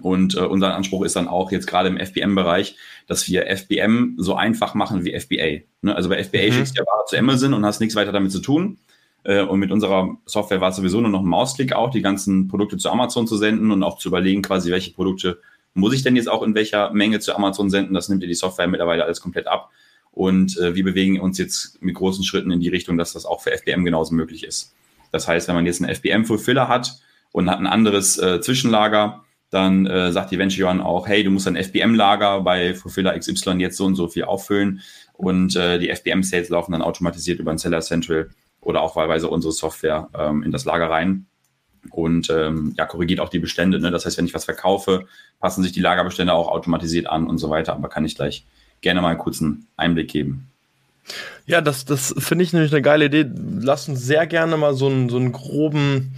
[0.00, 4.34] Und äh, unser Anspruch ist dann auch jetzt gerade im FBM-Bereich, dass wir FBM so
[4.34, 5.64] einfach machen wie FBA.
[5.82, 5.94] Ne?
[5.94, 6.52] Also bei FBA mhm.
[6.52, 8.78] schickst du ja Ware zu Amazon und hast nichts weiter damit zu tun.
[9.24, 12.48] Äh, und mit unserer Software war es sowieso nur noch ein Mausklick auch, die ganzen
[12.48, 15.40] Produkte zu Amazon zu senden und auch zu überlegen, quasi, welche Produkte
[15.74, 17.94] muss ich denn jetzt auch in welcher Menge zu Amazon senden.
[17.94, 19.70] Das nimmt dir die Software mittlerweile alles komplett ab.
[20.12, 23.42] Und äh, wir bewegen uns jetzt mit großen Schritten in die Richtung, dass das auch
[23.42, 24.74] für FBM genauso möglich ist.
[25.12, 27.00] Das heißt, wenn man jetzt einen FBM-Fulfiller hat
[27.32, 31.48] und hat ein anderes äh, Zwischenlager, dann äh, sagt die Venture auch, hey, du musst
[31.48, 34.80] ein FBM-Lager bei Fulfiller XY jetzt so und so viel auffüllen.
[35.14, 39.52] Und äh, die FBM-Sales laufen dann automatisiert über ein Seller Central oder auch wahlweise unsere
[39.52, 41.26] Software ähm, in das Lager rein
[41.90, 43.80] und ähm, ja, korrigiert auch die Bestände.
[43.80, 43.90] Ne?
[43.90, 45.06] Das heißt, wenn ich was verkaufe,
[45.40, 47.72] passen sich die Lagerbestände auch automatisiert an und so weiter.
[47.72, 48.46] Aber kann ich gleich
[48.80, 50.46] gerne mal einen kurzen Einblick geben.
[51.46, 53.28] Ja, das, das finde ich nämlich eine geile Idee.
[53.60, 56.14] Lass uns sehr gerne mal so einen, so einen groben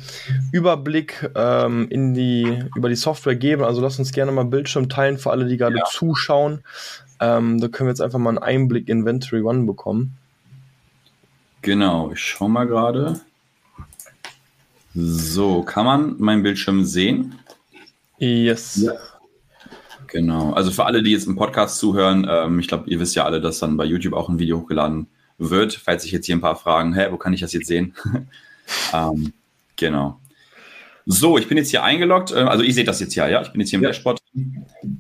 [0.53, 3.65] Überblick ähm, in die, über die Software geben.
[3.65, 5.85] Also lass uns gerne mal Bildschirm teilen für alle, die gerade ja.
[5.85, 6.63] zuschauen.
[7.21, 10.17] Ähm, da können wir jetzt einfach mal einen Einblick in Inventory One bekommen.
[11.63, 13.21] Genau, ich schaue mal gerade.
[14.95, 17.39] So, kann man meinen Bildschirm sehen?
[18.19, 18.77] Yes.
[18.77, 18.93] Ja.
[20.13, 20.53] Genau.
[20.53, 23.41] Also für alle, die jetzt im Podcast zuhören, ähm, ich glaube, ihr wisst ja alle,
[23.41, 25.07] dass dann bei YouTube auch ein Video hochgeladen
[25.39, 25.73] wird.
[25.73, 27.95] Falls sich jetzt hier ein paar fragen, hä, wo kann ich das jetzt sehen?
[28.93, 29.33] ähm,
[29.77, 30.21] genau.
[31.07, 32.31] So, ich bin jetzt hier eingeloggt.
[32.31, 33.41] Äh, also ihr seht das jetzt ja, ja.
[33.41, 33.89] Ich bin jetzt hier im ja.
[33.89, 34.21] Dashboard.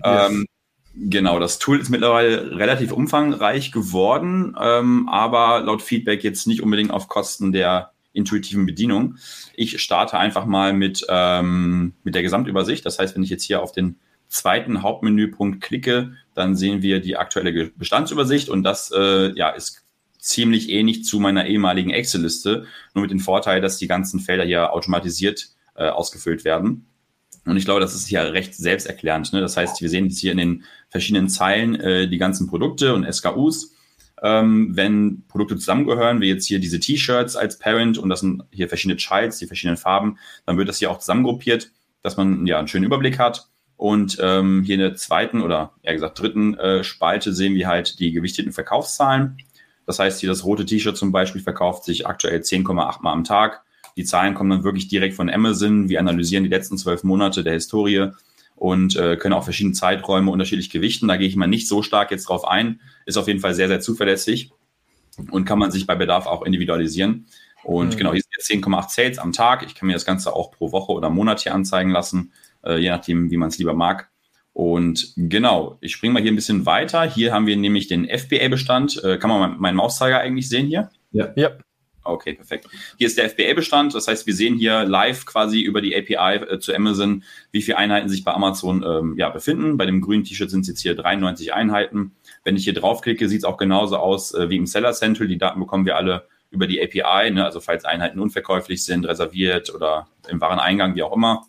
[0.02, 0.46] Ähm,
[0.94, 6.90] Genau, das Tool ist mittlerweile relativ umfangreich geworden, ähm, aber laut Feedback jetzt nicht unbedingt
[6.90, 9.16] auf Kosten der intuitiven Bedienung.
[9.54, 12.84] Ich starte einfach mal mit, ähm, mit der Gesamtübersicht.
[12.84, 13.96] Das heißt, wenn ich jetzt hier auf den
[14.32, 19.84] zweiten Hauptmenüpunkt klicke, dann sehen wir die aktuelle Bestandsübersicht und das äh, ja, ist
[20.18, 24.72] ziemlich ähnlich zu meiner ehemaligen Excel-Liste, nur mit dem Vorteil, dass die ganzen Felder hier
[24.72, 26.86] automatisiert äh, ausgefüllt werden.
[27.44, 29.32] Und ich glaube, das ist ja recht selbsterklärend.
[29.32, 29.40] Ne?
[29.40, 33.04] Das heißt, wir sehen jetzt hier in den verschiedenen Zeilen äh, die ganzen Produkte und
[33.12, 33.74] SKUs.
[34.22, 38.68] Ähm, wenn Produkte zusammengehören, wie jetzt hier diese T-Shirts als Parent und das sind hier
[38.68, 42.68] verschiedene Childs, die verschiedenen Farben, dann wird das hier auch zusammengruppiert, dass man ja einen
[42.68, 43.48] schönen Überblick hat.
[43.82, 47.98] Und ähm, hier in der zweiten oder eher gesagt dritten äh, Spalte sehen wir halt
[47.98, 49.38] die gewichteten Verkaufszahlen.
[49.86, 53.64] Das heißt, hier das rote T-Shirt zum Beispiel verkauft sich aktuell 10,8 Mal am Tag.
[53.96, 55.88] Die Zahlen kommen dann wirklich direkt von Amazon.
[55.88, 58.10] Wir analysieren die letzten zwölf Monate der Historie
[58.54, 61.08] und äh, können auch verschiedene Zeiträume unterschiedlich gewichten.
[61.08, 62.78] Da gehe ich mal nicht so stark jetzt drauf ein.
[63.04, 64.52] Ist auf jeden Fall sehr, sehr zuverlässig
[65.32, 67.26] und kann man sich bei Bedarf auch individualisieren.
[67.64, 67.98] Und mhm.
[67.98, 69.64] genau, hier sind jetzt 10,8 Sales am Tag.
[69.66, 72.30] Ich kann mir das Ganze auch pro Woche oder Monat hier anzeigen lassen
[72.64, 74.10] äh, je nachdem, wie man es lieber mag.
[74.52, 77.04] Und genau, ich springe mal hier ein bisschen weiter.
[77.04, 79.02] Hier haben wir nämlich den FBA-Bestand.
[79.02, 80.90] Äh, kann man meinen Mauszeiger eigentlich sehen hier?
[81.10, 81.32] Ja.
[81.36, 81.52] ja.
[82.04, 82.68] Okay, perfekt.
[82.98, 83.94] Hier ist der FBA-Bestand.
[83.94, 87.22] Das heißt, wir sehen hier live quasi über die API äh, zu Amazon,
[87.52, 89.76] wie viele Einheiten sich bei Amazon ähm, ja, befinden.
[89.76, 92.16] Bei dem grünen T-Shirt sind es jetzt hier 93 Einheiten.
[92.44, 95.28] Wenn ich hier draufklicke, sieht es auch genauso aus äh, wie im Seller Central.
[95.28, 97.30] Die Daten bekommen wir alle über die API.
[97.30, 97.44] Ne?
[97.44, 101.46] Also falls Einheiten unverkäuflich sind, reserviert oder im Wareneingang, wie auch immer.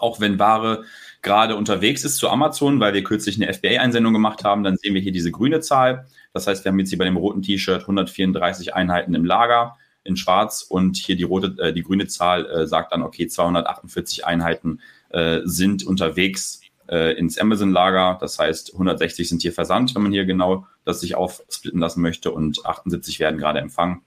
[0.00, 0.84] Auch wenn Ware
[1.22, 5.00] gerade unterwegs ist zu Amazon, weil wir kürzlich eine FBA-Einsendung gemacht haben, dann sehen wir
[5.00, 6.06] hier diese grüne Zahl.
[6.32, 10.16] Das heißt, wir haben jetzt hier bei dem roten T-Shirt 134 Einheiten im Lager in
[10.16, 14.80] Schwarz und hier die rote, äh, die grüne Zahl äh, sagt dann, okay, 248 Einheiten
[15.10, 18.18] äh, sind unterwegs äh, ins Amazon-Lager.
[18.20, 22.30] Das heißt, 160 sind hier versandt, wenn man hier genau das sich aufsplitten lassen möchte
[22.30, 24.02] und 78 werden gerade empfangen.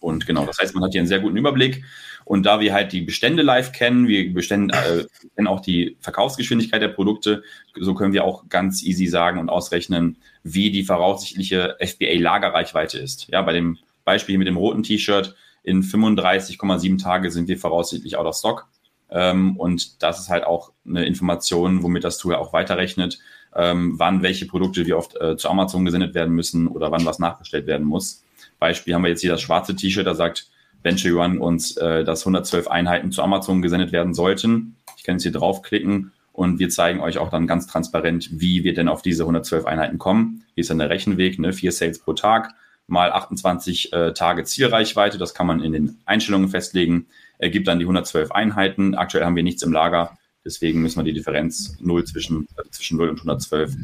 [0.00, 1.84] Und genau, das heißt, man hat hier einen sehr guten Überblick.
[2.24, 6.82] Und da wir halt die Bestände live kennen, wir bestellen, äh, kennen auch die Verkaufsgeschwindigkeit
[6.82, 7.42] der Produkte,
[7.74, 13.28] so können wir auch ganz easy sagen und ausrechnen, wie die voraussichtliche FBA-Lagerreichweite ist.
[13.28, 18.26] Ja, bei dem Beispiel mit dem roten T-Shirt in 35,7 Tage sind wir voraussichtlich out
[18.26, 18.68] of stock.
[19.10, 23.18] Ähm, und das ist halt auch eine Information, womit das Tool auch weiterrechnet,
[23.54, 27.18] ähm, wann welche Produkte wie oft äh, zu Amazon gesendet werden müssen oder wann was
[27.18, 28.22] nachbestellt werden muss.
[28.58, 30.48] Beispiel haben wir jetzt hier das schwarze T-Shirt, da sagt
[30.82, 34.76] Venture One uns, äh, dass 112 Einheiten zu Amazon gesendet werden sollten.
[34.96, 38.74] Ich kann jetzt hier draufklicken und wir zeigen euch auch dann ganz transparent, wie wir
[38.74, 40.44] denn auf diese 112 Einheiten kommen.
[40.54, 41.52] Hier ist dann der Rechenweg, ne?
[41.52, 42.54] vier Sales pro Tag
[42.88, 45.18] mal 28 äh, Tage Zielreichweite.
[45.18, 47.06] Das kann man in den Einstellungen festlegen.
[47.38, 48.94] Ergibt dann die 112 Einheiten.
[48.94, 50.16] Aktuell haben wir nichts im Lager.
[50.44, 53.76] Deswegen müssen wir die Differenz 0 zwischen, also zwischen 0 und 112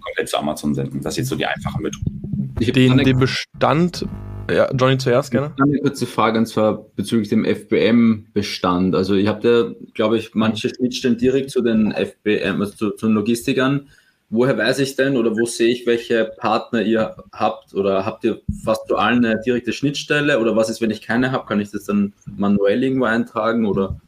[0.00, 1.02] komplett zu Amazon senden.
[1.02, 2.10] Das ist jetzt so die einfache Methode.
[2.58, 4.06] Den, den Bestand
[4.50, 5.52] ja, Johnny zuerst gerne.
[5.60, 8.94] Eine kurze Frage und zwar bezüglich dem FBM-Bestand.
[8.94, 9.64] Also ihr habt ja,
[9.94, 13.88] glaube ich, manche Schnittstellen direkt zu den FBM, also zu, zu den Logistikern.
[14.28, 17.74] Woher weiß ich denn oder wo sehe ich, welche Partner ihr habt?
[17.74, 20.40] Oder habt ihr fast zu allen eine direkte Schnittstelle?
[20.40, 21.46] Oder was ist, wenn ich keine habe?
[21.46, 24.00] Kann ich das dann manuell irgendwo eintragen oder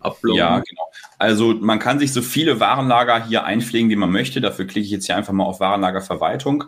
[0.00, 0.38] uploaden?
[0.38, 0.90] Ja, genau.
[1.18, 4.40] Also man kann sich so viele Warenlager hier einpflegen, wie man möchte.
[4.40, 6.64] Dafür klicke ich jetzt hier einfach mal auf Warenlagerverwaltung.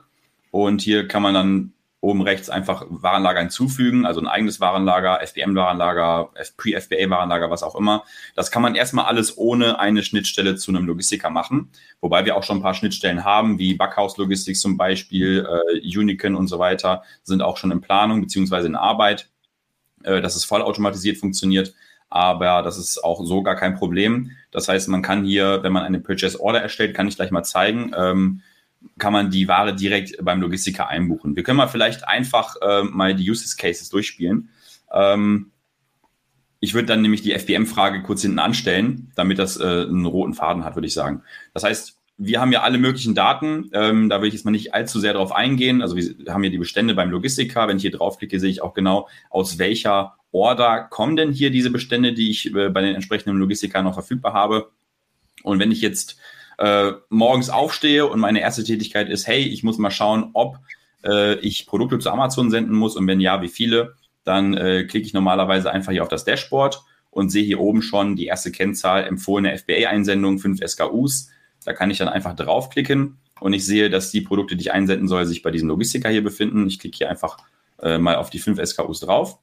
[0.51, 6.31] Und hier kann man dann oben rechts einfach Warenlager hinzufügen, also ein eigenes Warenlager, FBM-Warenlager,
[6.57, 8.05] Pre-FBA-Warenlager, was auch immer.
[8.37, 12.45] Das kann man erstmal alles ohne eine Schnittstelle zu einem Logistiker machen, wobei wir auch
[12.45, 17.03] schon ein paar Schnittstellen haben, wie Backhaus Logistics zum Beispiel, äh, Unican und so weiter,
[17.25, 19.29] sind auch schon in Planung beziehungsweise in Arbeit,
[20.05, 21.75] äh, dass es vollautomatisiert funktioniert.
[22.11, 24.31] Aber das ist auch so gar kein Problem.
[24.51, 27.43] Das heißt, man kann hier, wenn man eine Purchase Order erstellt, kann ich gleich mal
[27.43, 28.41] zeigen, ähm,
[28.99, 31.37] kann man die Ware direkt beim Logistiker einbuchen.
[31.37, 34.51] Wir können mal vielleicht einfach äh, mal die Uses Cases durchspielen.
[34.93, 35.51] Ähm,
[36.61, 40.65] ich würde dann nämlich die FBM-Frage kurz hinten anstellen, damit das äh, einen roten Faden
[40.65, 41.23] hat, würde ich sagen.
[41.55, 43.71] Das heißt, wir haben ja alle möglichen Daten.
[43.73, 45.83] Ähm, da will ich jetzt mal nicht allzu sehr drauf eingehen.
[45.83, 47.69] Also wir haben hier die Bestände beim Logistiker.
[47.69, 51.71] Wenn ich hier draufklicke, sehe ich auch genau, aus welcher Order kommen denn hier diese
[51.71, 54.73] Bestände, die ich äh, bei den entsprechenden Logistikern noch verfügbar habe.
[55.45, 56.19] Und wenn ich jetzt
[56.59, 60.59] äh, morgens aufstehe und meine erste Tätigkeit ist, hey, ich muss mal schauen, ob
[61.05, 63.95] äh, ich Produkte zu Amazon senden muss und wenn ja, wie viele,
[64.25, 68.17] dann äh, klicke ich normalerweise einfach hier auf das Dashboard und sehe hier oben schon
[68.17, 71.31] die erste Kennzahl empfohlene FBA-Einsendung, 5 SKUs.
[71.65, 75.09] Da kann ich dann einfach draufklicken und ich sehe, dass die Produkte, die ich einsenden
[75.09, 76.67] soll, sich bei diesem Logistiker hier befinden.
[76.67, 77.39] Ich klicke hier einfach
[77.81, 79.39] äh, mal auf die 5 SKUs drauf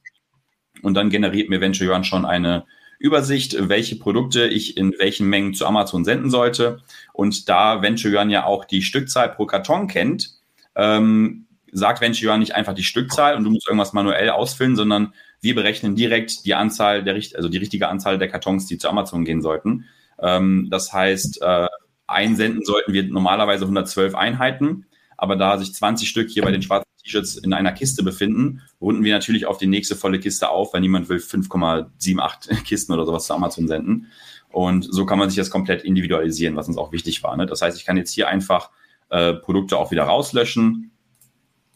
[0.82, 2.66] und dann generiert mir Venture Yuan schon eine
[3.06, 6.80] Übersicht, welche Produkte ich in welchen Mengen zu Amazon senden sollte.
[7.14, 10.32] Und da VentureYuan ja auch die Stückzahl pro Karton kennt,
[10.76, 15.54] ähm, sagt VentureYuan nicht einfach die Stückzahl und du musst irgendwas manuell ausfüllen, sondern wir
[15.54, 19.44] berechnen direkt die Anzahl der, also die richtige Anzahl der Kartons, die zu Amazon gehen
[19.44, 19.86] sollten.
[20.20, 21.68] Ähm, das heißt, äh,
[22.08, 26.85] einsenden sollten wir normalerweise 112 Einheiten, aber da sich 20 Stück hier bei den schwarzen
[27.06, 30.82] T-Shirts in einer Kiste befinden, runden wir natürlich auf die nächste volle Kiste auf, weil
[30.82, 34.08] niemand will 5,78 Kisten oder sowas zu Amazon senden.
[34.50, 37.36] Und so kann man sich das komplett individualisieren, was uns auch wichtig war.
[37.38, 37.46] Ne?
[37.46, 38.72] Das heißt, ich kann jetzt hier einfach
[39.10, 40.92] äh, Produkte auch wieder rauslöschen,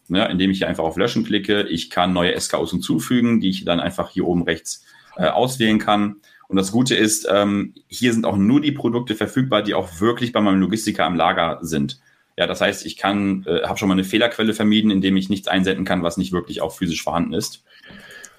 [0.08, 0.28] ne?
[0.30, 1.63] indem ich hier einfach auf Löschen klicke.
[1.63, 4.86] Ich kann neue SKUs hinzufügen, die ich dann einfach hier oben rechts
[5.18, 6.18] äh, auswählen kann.
[6.48, 10.32] Und das Gute ist, ähm, hier sind auch nur die Produkte verfügbar, die auch wirklich
[10.32, 12.00] bei meinem Logistiker am Lager sind.
[12.39, 15.49] Ja, das heißt, ich kann, äh, habe schon mal eine Fehlerquelle vermieden, indem ich nichts
[15.49, 17.65] einsenden kann, was nicht wirklich auch physisch vorhanden ist.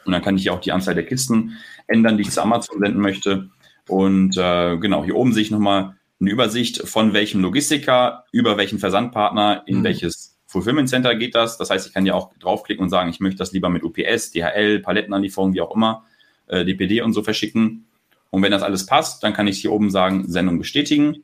[0.06, 3.02] Und dann kann ich auch die Anzahl der Kisten ändern, die ich zu Amazon senden
[3.02, 3.50] möchte.
[3.88, 8.78] Und äh, genau, hier oben sehe ich nochmal eine Übersicht von welchem Logistiker, über welchen
[8.78, 9.84] Versandpartner, in mhm.
[9.84, 11.58] welches Fulfillment Center geht das.
[11.58, 14.30] Das heißt, ich kann ja auch draufklicken und sagen, ich möchte das lieber mit UPS,
[14.30, 16.06] DHL, Palettenanlieferung, wie auch immer,
[16.46, 17.84] äh, DPD und so verschicken.
[18.30, 21.22] Und wenn das alles passt, dann kann ich hier oben sagen, Sendung bestätigen.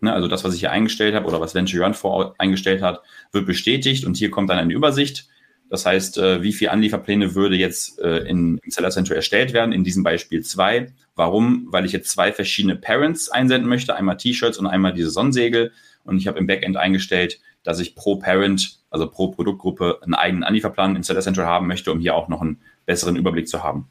[0.00, 3.00] Ne, also das, was ich hier eingestellt habe oder was Venture Run vor eingestellt hat,
[3.32, 5.28] wird bestätigt und hier kommt dann eine Übersicht
[5.70, 9.72] Das heißt, äh, wie viele Anlieferpläne würde jetzt äh, in, im Seller Center erstellt werden?
[9.72, 10.92] In diesem Beispiel zwei.
[11.14, 11.68] Warum?
[11.70, 13.96] Weil ich jetzt zwei verschiedene Parents einsenden möchte.
[13.96, 15.72] Einmal T-Shirts und einmal diese Sonnensegel.
[16.04, 20.44] Und ich habe im Backend eingestellt, dass ich pro Parent, also pro Produktgruppe, einen eigenen
[20.44, 23.88] Anlieferplan im Seller Center haben möchte, um hier auch noch einen besseren Überblick zu haben.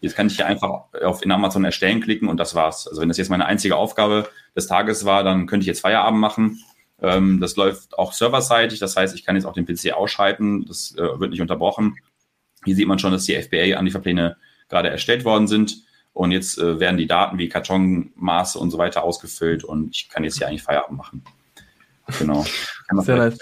[0.00, 2.86] Jetzt kann ich hier einfach auf in Amazon erstellen klicken und das war's.
[2.86, 6.20] Also wenn das jetzt meine einzige Aufgabe des Tages war, dann könnte ich jetzt Feierabend
[6.20, 6.60] machen
[7.00, 10.94] ähm, das läuft auch serverseitig, das heißt, ich kann jetzt auch den PC ausschalten, das
[10.96, 11.96] äh, wird nicht unterbrochen.
[12.64, 14.36] Hier sieht man schon, dass die FBA-Anlieferpläne
[14.68, 15.84] gerade erstellt worden sind.
[16.12, 20.24] Und jetzt äh, werden die Daten wie Kartonmaße und so weiter ausgefüllt und ich kann
[20.24, 21.22] jetzt hier eigentlich Feierabend machen.
[22.18, 22.46] Genau.
[23.02, 23.38] Sehr nice.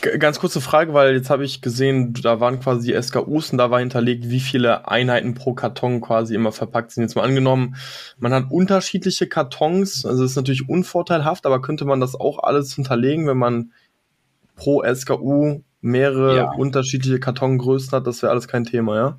[0.00, 3.70] Ganz kurze Frage, weil jetzt habe ich gesehen, da waren quasi die SKUs und da
[3.70, 7.04] war hinterlegt, wie viele Einheiten pro Karton quasi immer verpackt sind.
[7.04, 7.76] Jetzt mal angenommen,
[8.18, 13.26] man hat unterschiedliche Kartons, also ist natürlich unvorteilhaft, aber könnte man das auch alles hinterlegen,
[13.26, 13.72] wenn man
[14.56, 16.50] pro SKU mehrere ja.
[16.52, 19.18] unterschiedliche Kartongrößen hat, das wäre alles kein Thema, ja?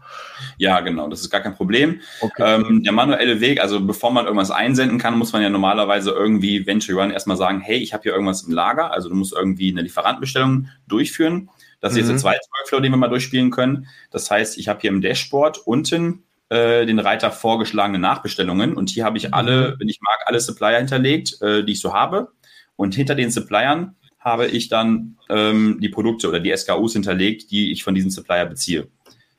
[0.58, 2.02] Ja, genau, das ist gar kein Problem.
[2.22, 2.44] Okay.
[2.44, 6.66] Ähm, der manuelle Weg, also bevor man irgendwas einsenden kann, muss man ja normalerweise irgendwie
[6.66, 9.72] Venture Run erstmal sagen, hey, ich habe hier irgendwas im Lager, also du musst irgendwie
[9.72, 11.50] eine Lieferantenbestellung durchführen.
[11.82, 12.00] Das ist mhm.
[12.00, 13.88] jetzt der zweite Workflow, den wir mal durchspielen können.
[14.10, 19.06] Das heißt, ich habe hier im Dashboard unten äh, den Reiter vorgeschlagene Nachbestellungen und hier
[19.06, 19.80] habe ich alle, mhm.
[19.80, 22.30] wenn ich mag, alle Supplier hinterlegt, äh, die ich so habe.
[22.76, 23.96] Und hinter den Suppliern
[24.26, 28.48] habe ich dann ähm, die Produkte oder die SKUs hinterlegt, die ich von diesem Supplier
[28.48, 28.88] beziehe.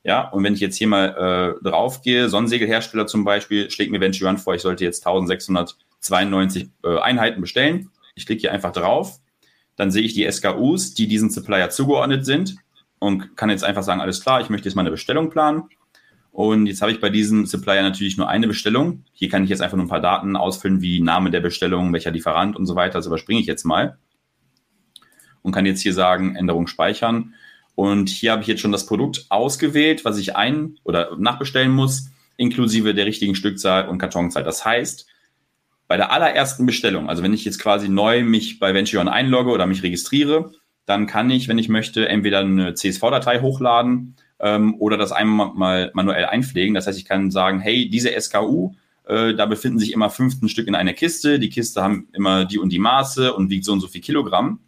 [0.04, 4.38] Ja, und wenn ich jetzt hier mal äh, draufgehe, Sonnensegelhersteller zum Beispiel, schlägt mir Venture
[4.38, 7.90] vor, ich sollte jetzt 1692 äh, Einheiten bestellen.
[8.14, 9.18] Ich klicke hier einfach drauf,
[9.74, 12.54] dann sehe ich die SKUs, die diesem Supplier zugeordnet sind
[13.00, 15.64] und kann jetzt einfach sagen, alles klar, ich möchte jetzt mal eine Bestellung planen.
[16.30, 19.02] Und jetzt habe ich bei diesem Supplier natürlich nur eine Bestellung.
[19.12, 22.12] Hier kann ich jetzt einfach nur ein paar Daten ausfüllen, wie Name der Bestellung, welcher
[22.12, 22.98] Lieferant und so weiter.
[22.98, 23.98] Das überspringe ich jetzt mal
[25.46, 27.34] und kann jetzt hier sagen, Änderung speichern.
[27.76, 32.10] Und hier habe ich jetzt schon das Produkt ausgewählt, was ich ein- oder nachbestellen muss,
[32.36, 34.42] inklusive der richtigen Stückzahl und Kartonzahl.
[34.42, 35.06] Das heißt,
[35.86, 39.66] bei der allerersten Bestellung, also wenn ich jetzt quasi neu mich bei Venture einlogge oder
[39.66, 40.50] mich registriere,
[40.84, 45.90] dann kann ich, wenn ich möchte, entweder eine CSV-Datei hochladen ähm, oder das einmal mal
[45.94, 46.74] manuell einpflegen.
[46.74, 50.66] Das heißt, ich kann sagen, hey, diese SKU, äh, da befinden sich immer 15 Stück
[50.66, 51.38] in einer Kiste.
[51.38, 54.58] Die Kiste haben immer die und die Maße und wiegt so und so viel Kilogramm.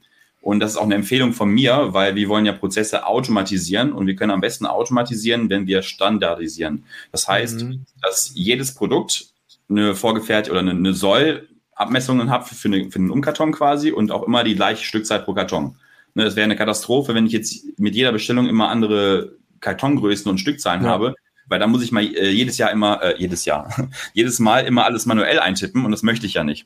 [0.49, 4.07] Und das ist auch eine Empfehlung von mir, weil wir wollen ja Prozesse automatisieren und
[4.07, 6.85] wir können am besten automatisieren, wenn wir standardisieren.
[7.13, 7.85] Das heißt, mhm.
[8.01, 9.27] dass jedes Produkt
[9.69, 14.23] eine vorgefertigte oder eine, eine Sollabmessungen hat für, eine, für einen Umkarton quasi und auch
[14.23, 15.77] immer die gleiche Stückzeit pro Karton.
[16.15, 20.39] Ne, das wäre eine Katastrophe, wenn ich jetzt mit jeder Bestellung immer andere Kartongrößen und
[20.39, 20.89] Stückzahlen ja.
[20.89, 21.15] habe,
[21.49, 24.87] weil da muss ich mal äh, jedes Jahr immer, äh, jedes Jahr, jedes Mal immer
[24.87, 26.65] alles manuell eintippen und das möchte ich ja nicht.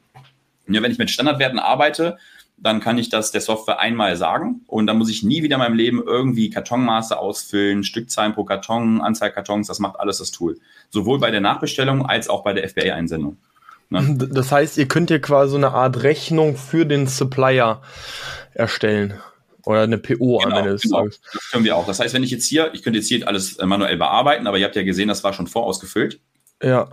[0.68, 2.16] Ja, wenn ich mit Standardwerten arbeite,
[2.62, 5.60] dann kann ich das der Software einmal sagen und dann muss ich nie wieder in
[5.60, 10.58] meinem Leben irgendwie Kartonmaße ausfüllen, Stückzahlen pro Karton, Anzahl Kartons, das macht alles das Tool.
[10.90, 13.36] Sowohl bei der Nachbestellung als auch bei der FBA-Einsendung.
[13.90, 14.16] Ne?
[14.30, 17.82] Das heißt, ihr könnt hier quasi eine Art Rechnung für den Supplier
[18.54, 19.14] erstellen.
[19.64, 21.06] Oder eine PO genau, am Ende des genau.
[21.06, 21.86] Das können wir auch.
[21.86, 24.58] Das heißt, wenn ich jetzt hier, ich könnte jetzt hier alles äh, manuell bearbeiten, aber
[24.58, 26.20] ihr habt ja gesehen, das war schon vorausgefüllt.
[26.62, 26.88] Ja.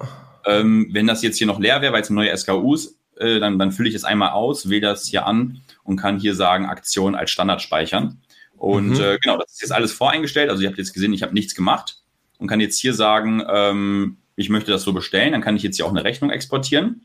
[0.46, 3.72] Ähm, wenn das jetzt hier noch leer wäre, weil es neue SKUs äh, dann, dann
[3.72, 7.32] fülle ich es einmal aus, wähle das hier an und kann hier sagen, Aktion als
[7.32, 8.22] Standard speichern.
[8.58, 9.02] Und mhm.
[9.02, 10.50] äh, genau, das ist jetzt alles voreingestellt.
[10.50, 12.02] Also ihr habt jetzt gesehen, ich habe nichts gemacht
[12.38, 15.34] und kann jetzt hier sagen, ähm, ich möchte das so bestellen.
[15.34, 17.02] Dann kann ich jetzt hier auch eine Rechnung exportieren.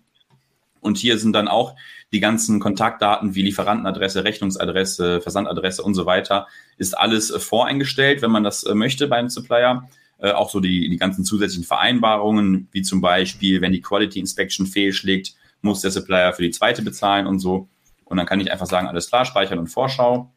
[0.80, 1.76] Und hier sind dann auch
[2.12, 6.46] die ganzen Kontaktdaten wie Lieferantenadresse, Rechnungsadresse, Versandadresse und so weiter.
[6.76, 9.88] Ist alles äh, voreingestellt, wenn man das äh, möchte beim Supplier.
[10.18, 14.66] Äh, auch so die, die ganzen zusätzlichen Vereinbarungen, wie zum Beispiel, wenn die Quality Inspection
[14.66, 17.68] fehlschlägt, muss der Supplier für die zweite bezahlen und so.
[18.04, 20.32] Und dann kann ich einfach sagen, alles klar, speichern und Vorschau.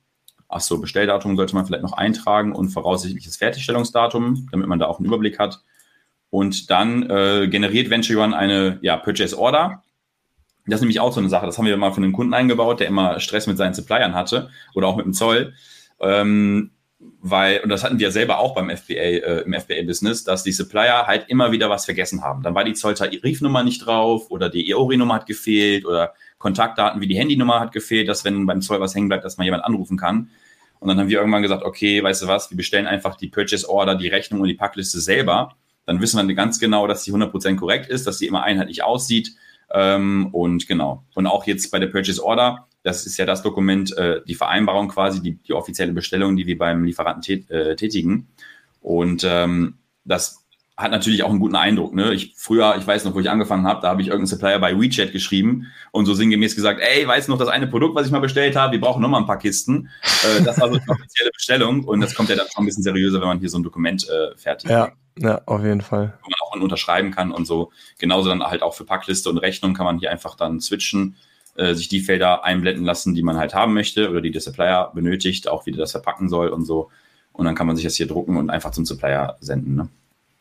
[0.48, 5.08] Achso, Bestelldatum sollte man vielleicht noch eintragen und voraussichtliches Fertigstellungsdatum, damit man da auch einen
[5.08, 5.62] Überblick hat.
[6.30, 9.84] Und dann äh, generiert Venture One eine ja, Purchase Order.
[10.66, 11.46] Das ist nämlich auch so eine Sache.
[11.46, 14.50] Das haben wir mal für einen Kunden eingebaut, der immer Stress mit seinen Suppliern hatte
[14.74, 15.54] oder auch mit dem Zoll.
[16.00, 20.52] Ähm, weil, und das hatten wir selber auch beim FBA, äh, im FBA-Business, dass die
[20.52, 22.42] Supplier halt immer wieder was vergessen haben.
[22.42, 27.18] Dann war die Zolltarifnummer nicht drauf oder die EORI-Nummer hat gefehlt oder Kontaktdaten wie die
[27.18, 30.30] Handynummer hat gefehlt, dass wenn beim Zoll was hängen bleibt, dass man jemand anrufen kann.
[30.80, 33.70] Und dann haben wir irgendwann gesagt, okay, weißt du was, wir bestellen einfach die Purchase
[33.70, 35.56] Order, die Rechnung und die Packliste selber.
[35.86, 39.36] Dann wissen wir ganz genau, dass die 100% korrekt ist, dass sie immer einheitlich aussieht.
[39.72, 41.04] Ähm, und genau.
[41.16, 44.88] Und auch jetzt bei der Purchase Order, das ist ja das Dokument, äh, die Vereinbarung
[44.88, 48.30] quasi, die, die offizielle Bestellung, die wir beim Lieferanten tät, äh, tätigen.
[48.80, 50.46] Und ähm, das
[50.78, 51.94] hat natürlich auch einen guten Eindruck.
[51.94, 52.14] Ne?
[52.14, 54.80] Ich früher, ich weiß noch, wo ich angefangen habe, da habe ich irgendeinen Supplier bei
[54.80, 58.20] WeChat geschrieben und so sinngemäß gesagt, ey, weiß noch das eine Produkt, was ich mal
[58.20, 59.90] bestellt habe, wir brauchen noch mal ein paar Kisten.
[60.24, 62.84] Äh, das war so eine offizielle Bestellung und das kommt ja dann schon ein bisschen
[62.84, 66.18] seriöser, wenn man hier so ein Dokument äh, fertig Ja, ja, auf jeden Fall.
[66.24, 67.72] Wo man auch unterschreiben kann und so.
[67.98, 71.18] Genauso dann halt auch für Packliste und Rechnung kann man hier einfach dann switchen,
[71.58, 74.92] äh, sich die Felder einblenden lassen, die man halt haben möchte oder die der Supplier
[74.94, 76.90] benötigt, auch wie der das verpacken soll und so.
[77.34, 79.76] Und dann kann man sich das hier drucken und einfach zum Supplier senden.
[79.76, 79.90] Ne?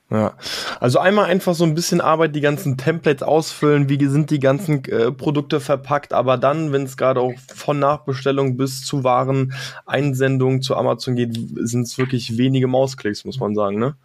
[0.09, 0.35] Ja,
[0.79, 4.85] also einmal einfach so ein bisschen Arbeit, die ganzen Templates ausfüllen, wie sind die ganzen
[4.85, 9.53] äh, Produkte verpackt, aber dann, wenn es gerade auch von Nachbestellung bis zu Waren
[9.85, 13.97] Einsendung zu Amazon geht, sind es wirklich wenige Mausklicks, muss man sagen, ne?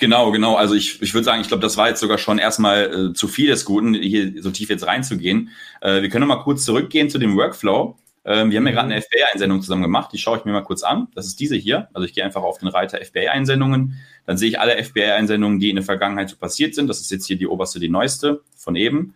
[0.00, 0.56] Genau, genau.
[0.56, 3.28] Also ich, ich würde sagen, ich glaube, das war jetzt sogar schon erstmal äh, zu
[3.28, 5.50] viel des Guten, hier so tief jetzt reinzugehen.
[5.80, 7.96] Äh, wir können noch mal kurz zurückgehen zu dem Workflow.
[8.26, 10.82] Ähm, wir haben ja gerade eine FBA-Einsendung zusammen gemacht, die schaue ich mir mal kurz
[10.82, 11.06] an.
[11.14, 11.88] Das ist diese hier.
[11.94, 13.98] Also ich gehe einfach auf den Reiter FBA-Einsendungen.
[14.26, 16.88] Dann sehe ich alle FBA-Einsendungen, die in der Vergangenheit so passiert sind.
[16.88, 19.14] Das ist jetzt hier die oberste, die neueste von eben.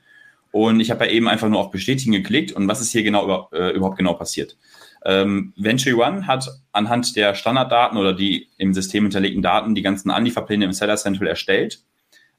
[0.52, 2.52] Und ich habe ja eben einfach nur auf Bestätigen geklickt.
[2.52, 4.56] Und was ist hier genau über, äh, überhaupt genau passiert?
[5.04, 10.10] Ähm, Venture One hat anhand der Standarddaten oder die im System hinterlegten Daten die ganzen
[10.10, 11.82] Anlieferpläne im Seller Central erstellt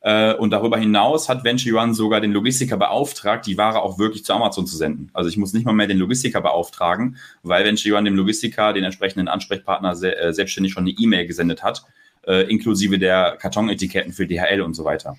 [0.02, 4.26] äh, und darüber hinaus hat Venture One sogar den Logistiker beauftragt, die Ware auch wirklich
[4.26, 5.10] zu Amazon zu senden.
[5.14, 8.84] Also ich muss nicht mal mehr den Logistiker beauftragen, weil Venture One dem Logistiker, den
[8.84, 11.84] entsprechenden Ansprechpartner, se äh, selbstständig schon eine E-Mail gesendet hat,
[12.26, 15.18] äh, inklusive der Kartonetiketten für DHL und so weiter.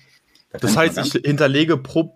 [0.51, 2.13] Da das heißt, ich hinterlege pro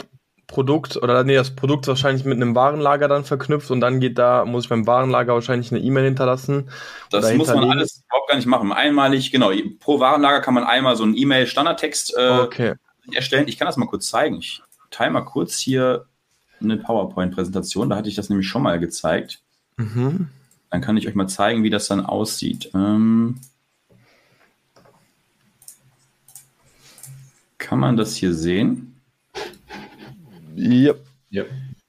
[0.47, 4.45] Produkt oder nee, das Produkt wahrscheinlich mit einem Warenlager dann verknüpft und dann geht da,
[4.45, 6.69] muss ich beim Warenlager wahrscheinlich eine E-Mail hinterlassen.
[7.11, 8.71] Das muss man alles überhaupt gar nicht machen.
[8.71, 12.73] Einmalig, genau, pro Warenlager kann man einmal so einen E-Mail-Standardtext äh, okay.
[13.13, 13.49] erstellen.
[13.49, 14.37] Ich kann das mal kurz zeigen.
[14.37, 16.05] Ich teile mal kurz hier
[16.61, 17.89] eine PowerPoint-Präsentation.
[17.89, 19.41] Da hatte ich das nämlich schon mal gezeigt.
[19.75, 20.29] Mhm.
[20.69, 22.71] Dann kann ich euch mal zeigen, wie das dann aussieht.
[22.73, 23.39] Ähm,
[27.57, 28.96] kann man das hier sehen?
[30.57, 30.93] Ja.
[31.29, 31.43] ja.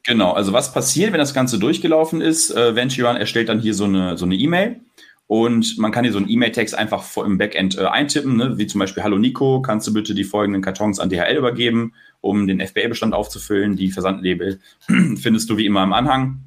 [0.04, 2.50] Genau, also was passiert, wenn das Ganze durchgelaufen ist?
[2.50, 4.81] Äh, Venturan erstellt dann hier so eine so eine E-Mail
[5.26, 8.57] und man kann hier so einen E-Mail-Text einfach im Backend äh, eintippen, ne?
[8.57, 12.46] wie zum Beispiel Hallo Nico, kannst du bitte die folgenden Kartons an DHL übergeben, um
[12.46, 13.76] den FBA-Bestand aufzufüllen.
[13.76, 16.44] Die Versandlabel findest du wie immer im Anhang.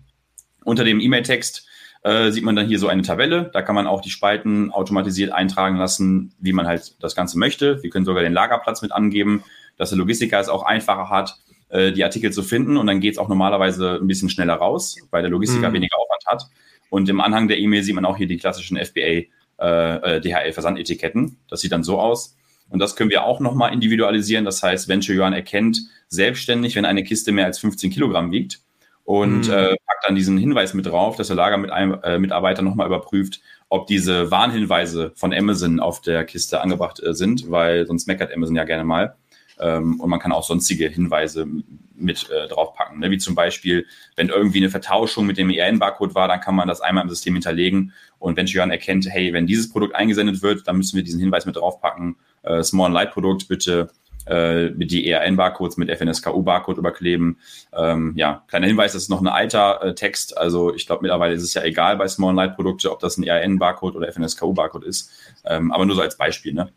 [0.64, 1.68] Unter dem E-Mail-Text
[2.04, 3.52] äh, sieht man dann hier so eine Tabelle.
[3.54, 7.84] Da kann man auch die Spalten automatisiert eintragen lassen, wie man halt das Ganze möchte.
[7.84, 9.44] Wir können sogar den Lagerplatz mit angeben,
[9.78, 11.38] dass der Logistiker es auch einfacher hat
[11.72, 14.98] äh, die Artikel zu finden und dann geht es auch normalerweise ein bisschen schneller raus,
[15.10, 15.74] weil der Logistiker mhm.
[15.74, 16.50] weniger Aufwand hat.
[16.90, 19.28] Und im Anhang der E-Mail sieht man auch hier die klassischen FBA äh,
[19.60, 21.38] äh DHL-Versandetiketten.
[21.50, 22.36] Das sieht dann so aus.
[22.70, 24.46] Und das können wir auch nochmal individualisieren.
[24.46, 28.62] Das heißt, Venture Yuan erkennt selbstständig, wenn eine Kiste mehr als 15 Kilogramm wiegt
[29.04, 29.54] und mhm.
[29.54, 34.32] äh, packt dann diesen Hinweis mit drauf, dass der Lagermitarbeiter äh, nochmal überprüft, ob diese
[34.32, 38.84] Warnhinweise von Amazon auf der Kiste angebracht äh, sind, weil sonst meckert Amazon ja gerne
[38.84, 39.16] mal.
[39.62, 41.48] Ähm, und man kann auch sonstige Hinweise
[41.96, 43.00] mit äh, draufpacken.
[43.00, 43.12] Ne?
[43.12, 46.82] Wie zum Beispiel, wenn irgendwie eine Vertauschung mit dem ERN-Barcode war, dann kann man das
[46.82, 47.94] einmal im System hinterlegen.
[48.20, 51.46] Und wenn Julian erkennt, hey, wenn dieses Produkt eingesendet wird, dann müssen wir diesen Hinweis
[51.46, 52.18] mit draufpacken.
[52.44, 53.92] Äh, Small Light Produkt bitte
[54.26, 57.38] äh, die ERN-Barcodes mit FNSKU-Barcode überkleben.
[57.74, 60.38] Ähm, ja, kleiner Hinweis, das ist noch ein alter äh, Text.
[60.38, 63.24] Also ich glaube, mittlerweile ist es ja egal bei Small Light Produkte, ob das ein
[63.24, 65.12] ERN-Barcode oder FNSKU-Barcode ist.
[65.46, 66.54] Ähm, aber nur so als Beispiel.
[66.54, 66.72] Ne?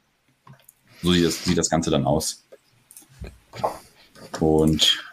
[1.02, 2.43] So sieht das, sieht das Ganze dann aus.
[4.40, 5.04] Und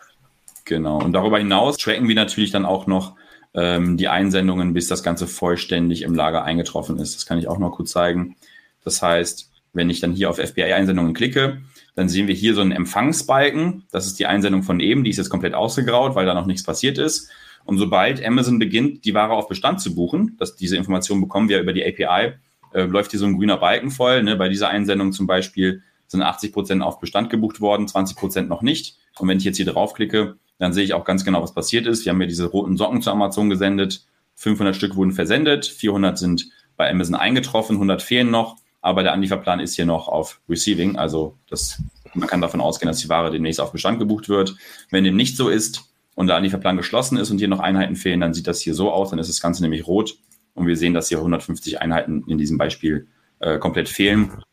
[0.65, 1.01] genau.
[1.01, 3.15] Und darüber hinaus tracken wir natürlich dann auch noch
[3.53, 7.15] ähm, die Einsendungen, bis das Ganze vollständig im Lager eingetroffen ist.
[7.15, 8.35] Das kann ich auch noch kurz zeigen.
[8.83, 11.61] Das heißt, wenn ich dann hier auf FBI-Einsendungen klicke,
[11.95, 13.83] dann sehen wir hier so einen Empfangsbalken.
[13.91, 15.03] Das ist die Einsendung von eben.
[15.03, 17.29] Die ist jetzt komplett ausgegraut, weil da noch nichts passiert ist.
[17.63, 21.59] Und sobald Amazon beginnt, die Ware auf Bestand zu buchen, dass diese Information bekommen wir
[21.59, 22.33] über die API,
[22.73, 24.23] äh, läuft hier so ein grüner Balken voll.
[24.23, 24.35] Ne?
[24.35, 28.61] Bei dieser Einsendung zum Beispiel sind 80 Prozent auf Bestand gebucht worden, 20 Prozent noch
[28.61, 28.97] nicht.
[29.17, 32.05] Und wenn ich jetzt hier draufklicke, dann sehe ich auch ganz genau, was passiert ist.
[32.05, 34.05] Wir haben ja diese roten Socken zu Amazon gesendet.
[34.35, 38.57] 500 Stück wurden versendet, 400 sind bei Amazon eingetroffen, 100 fehlen noch.
[38.81, 40.97] Aber der Anlieferplan ist hier noch auf Receiving.
[40.97, 41.81] Also das,
[42.13, 44.55] man kann davon ausgehen, dass die Ware demnächst auf Bestand gebucht wird.
[44.89, 48.19] Wenn dem nicht so ist und der Anlieferplan geschlossen ist und hier noch Einheiten fehlen,
[48.19, 49.11] dann sieht das hier so aus.
[49.11, 50.17] Dann ist das Ganze nämlich rot.
[50.55, 53.07] Und wir sehen, dass hier 150 Einheiten in diesem Beispiel
[53.39, 54.43] äh, komplett fehlen.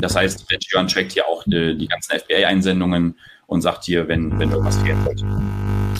[0.00, 4.50] Das heißt, Venturan trackt hier auch die, die ganzen FBA-Einsendungen und sagt hier, wenn, wenn
[4.50, 5.26] irgendwas fehlen sollte.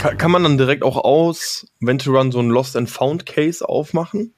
[0.00, 4.32] Kann, kann man dann direkt auch aus Venturan so ein Lost and Found Case aufmachen?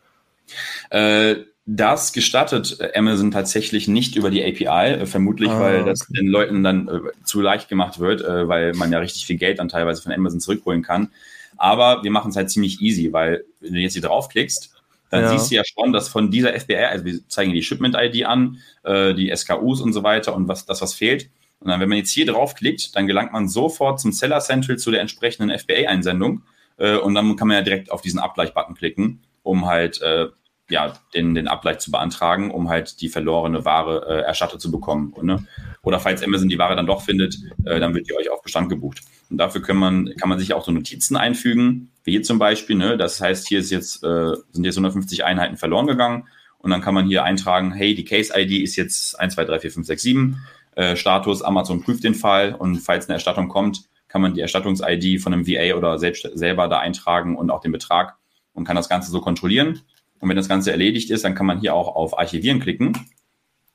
[0.91, 6.27] Äh, das gestattet Amazon tatsächlich nicht über die API, äh, vermutlich, ah, weil das den
[6.27, 9.69] Leuten dann äh, zu leicht gemacht wird, äh, weil man ja richtig viel Geld dann
[9.69, 11.11] teilweise von Amazon zurückholen kann.
[11.57, 14.74] Aber wir machen es halt ziemlich easy, weil wenn du jetzt hier draufklickst,
[15.15, 15.39] dann ja.
[15.39, 19.15] siehst du ja schon, dass von dieser FBR, also wir zeigen die Shipment-ID an, äh,
[19.15, 21.31] die SKUs und so weiter und was das, was fehlt.
[21.61, 24.91] Und dann, wenn man jetzt hier draufklickt, dann gelangt man sofort zum Seller Central zu
[24.91, 26.43] der entsprechenden FBA-Einsendung.
[26.77, 30.27] Äh, und dann kann man ja direkt auf diesen Abgleich-Button klicken, um halt äh,
[30.71, 35.13] ja, den, den Abgleich zu beantragen, um halt die verlorene Ware äh, erstattet zu bekommen.
[35.13, 35.47] Und, ne?
[35.83, 37.37] Oder falls Amazon die Ware dann doch findet,
[37.67, 39.03] äh, dann wird die euch auf Bestand gebucht.
[39.29, 42.77] Und dafür kann man, kann man sich auch so Notizen einfügen, wie hier zum Beispiel.
[42.77, 42.97] Ne?
[42.97, 46.29] Das heißt, hier ist jetzt, äh, sind jetzt 150 Einheiten verloren gegangen.
[46.59, 49.71] Und dann kann man hier eintragen, hey, die Case-ID ist jetzt 1, 2, 3, 4,
[49.71, 50.47] 5, 6, 7.
[50.77, 52.55] Äh, Status, Amazon prüft den Fall.
[52.55, 56.69] Und falls eine Erstattung kommt, kann man die Erstattungs-ID von einem VA oder selbst, selber
[56.69, 58.17] da eintragen und auch den Betrag
[58.55, 59.81] und kann das Ganze so kontrollieren.
[60.21, 62.99] Und wenn das Ganze erledigt ist, dann kann man hier auch auf Archivieren klicken.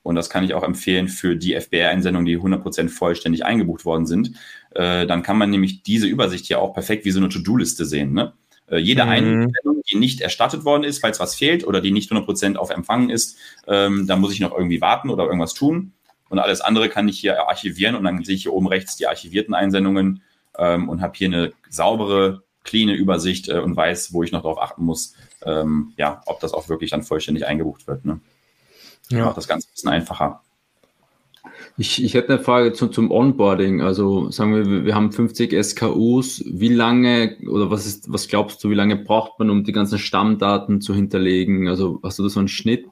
[0.02, 4.32] Und das kann ich auch empfehlen für die FBR-Einsendungen, die 100% vollständig eingebucht worden sind.
[4.72, 8.14] Äh, dann kann man nämlich diese Übersicht hier auch perfekt wie so eine To-Do-Liste sehen.
[8.14, 8.34] Ne?
[8.68, 9.10] Äh, jede mhm.
[9.10, 13.10] Einsendung, die nicht erstattet worden ist, falls was fehlt oder die nicht 100% auf Empfangen
[13.10, 13.38] ist,
[13.68, 15.94] ähm, dann muss ich noch irgendwie warten oder irgendwas tun.
[16.30, 19.08] Und alles andere kann ich hier archivieren und dann sehe ich hier oben rechts die
[19.08, 20.22] archivierten Einsendungen
[20.58, 24.62] ähm, und habe hier eine saubere, cleane Übersicht äh, und weiß, wo ich noch darauf
[24.62, 25.16] achten muss,
[25.46, 28.06] ähm, ja, ob das auch wirklich dann vollständig eingebucht wird.
[28.06, 28.20] Ne?
[29.10, 29.26] Ja.
[29.26, 30.42] Macht das Ganze ein bisschen einfacher.
[31.78, 33.82] Ich, ich hätte eine Frage zu, zum Onboarding.
[33.82, 36.44] Also sagen wir, wir haben 50 SKUs.
[36.46, 39.98] Wie lange oder was ist, was glaubst du, wie lange braucht man, um die ganzen
[39.98, 41.68] Stammdaten zu hinterlegen?
[41.68, 42.86] Also hast du da so einen Schnitt?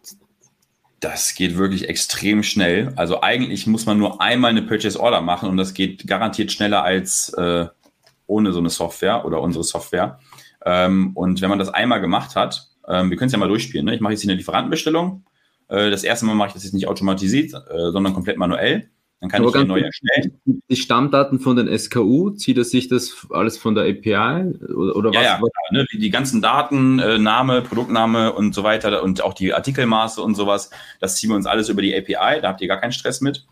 [1.00, 2.94] Das geht wirklich extrem schnell.
[2.96, 6.84] Also eigentlich muss man nur einmal eine Purchase Order machen und das geht garantiert schneller
[6.84, 7.68] als äh,
[8.26, 10.20] ohne so eine Software oder unsere Software.
[10.68, 13.86] Ähm, und wenn man das einmal gemacht hat, ähm, wir können es ja mal durchspielen.
[13.86, 13.96] Ne?
[13.96, 15.24] Ich mache jetzt hier eine Lieferantenbestellung.
[15.70, 18.90] Äh, das erste Mal mache ich das jetzt nicht automatisiert, äh, sondern komplett manuell.
[19.22, 20.40] Dann kann Aber ich hier neu erstellen.
[20.46, 25.12] Die Stammdaten von den SKU, zieht er sich das alles von der API oder, oder
[25.14, 25.26] ja, was?
[25.26, 25.86] Ja, klar, ne?
[25.92, 30.36] die, die, ganzen Daten, äh, Name, Produktname und so weiter und auch die Artikelmaße und
[30.36, 33.22] sowas, das ziehen wir uns alles über die API, da habt ihr gar keinen Stress
[33.22, 33.48] mit.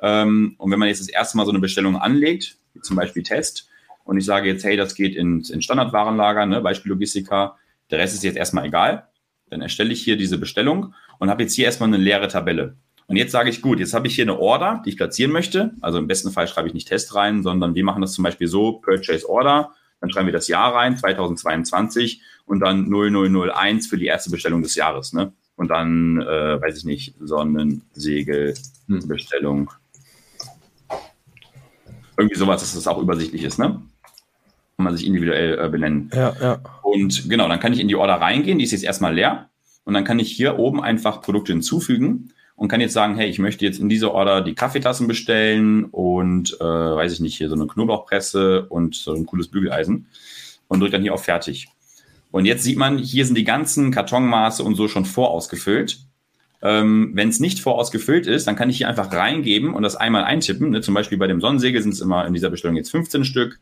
[0.00, 3.24] Ähm, und wenn man jetzt das erste Mal so eine Bestellung anlegt, wie zum Beispiel
[3.24, 3.67] Test,
[4.08, 7.58] und ich sage jetzt, hey, das geht ins, in Standardwarenlager, ne, Beispiel Logistika,
[7.90, 9.06] der Rest ist jetzt erstmal egal,
[9.50, 12.78] dann erstelle ich hier diese Bestellung und habe jetzt hier erstmal eine leere Tabelle.
[13.06, 15.74] Und jetzt sage ich, gut, jetzt habe ich hier eine Order, die ich platzieren möchte.
[15.82, 18.48] Also im besten Fall schreibe ich nicht Test rein, sondern wir machen das zum Beispiel
[18.48, 24.06] so, Purchase Order, dann schreiben wir das Jahr rein, 2022 und dann 0001 für die
[24.06, 25.12] erste Bestellung des Jahres.
[25.12, 25.34] Ne?
[25.56, 29.70] Und dann, äh, weiß ich nicht, Sonnensegelbestellung.
[32.16, 33.82] Irgendwie sowas, dass das auch übersichtlich ist, ne?
[34.78, 36.08] Kann man sich individuell äh, benennen.
[36.14, 36.60] Ja, ja.
[36.84, 39.50] Und genau, dann kann ich in die Order reingehen, die ist jetzt erstmal leer.
[39.82, 43.40] Und dann kann ich hier oben einfach Produkte hinzufügen und kann jetzt sagen, hey, ich
[43.40, 47.56] möchte jetzt in dieser Order die Kaffeetassen bestellen und äh, weiß ich nicht, hier so
[47.56, 50.06] eine Knoblauchpresse und so ein cooles Bügeleisen
[50.68, 51.66] und drücke dann hier auf Fertig.
[52.30, 55.98] Und jetzt sieht man, hier sind die ganzen Kartonmaße und so schon vorausgefüllt.
[56.62, 60.22] Ähm, Wenn es nicht vorausgefüllt ist, dann kann ich hier einfach reingeben und das einmal
[60.22, 60.70] eintippen.
[60.70, 60.82] Ne?
[60.82, 63.58] Zum Beispiel bei dem Sonnensegel sind es immer in dieser Bestellung jetzt 15 Stück.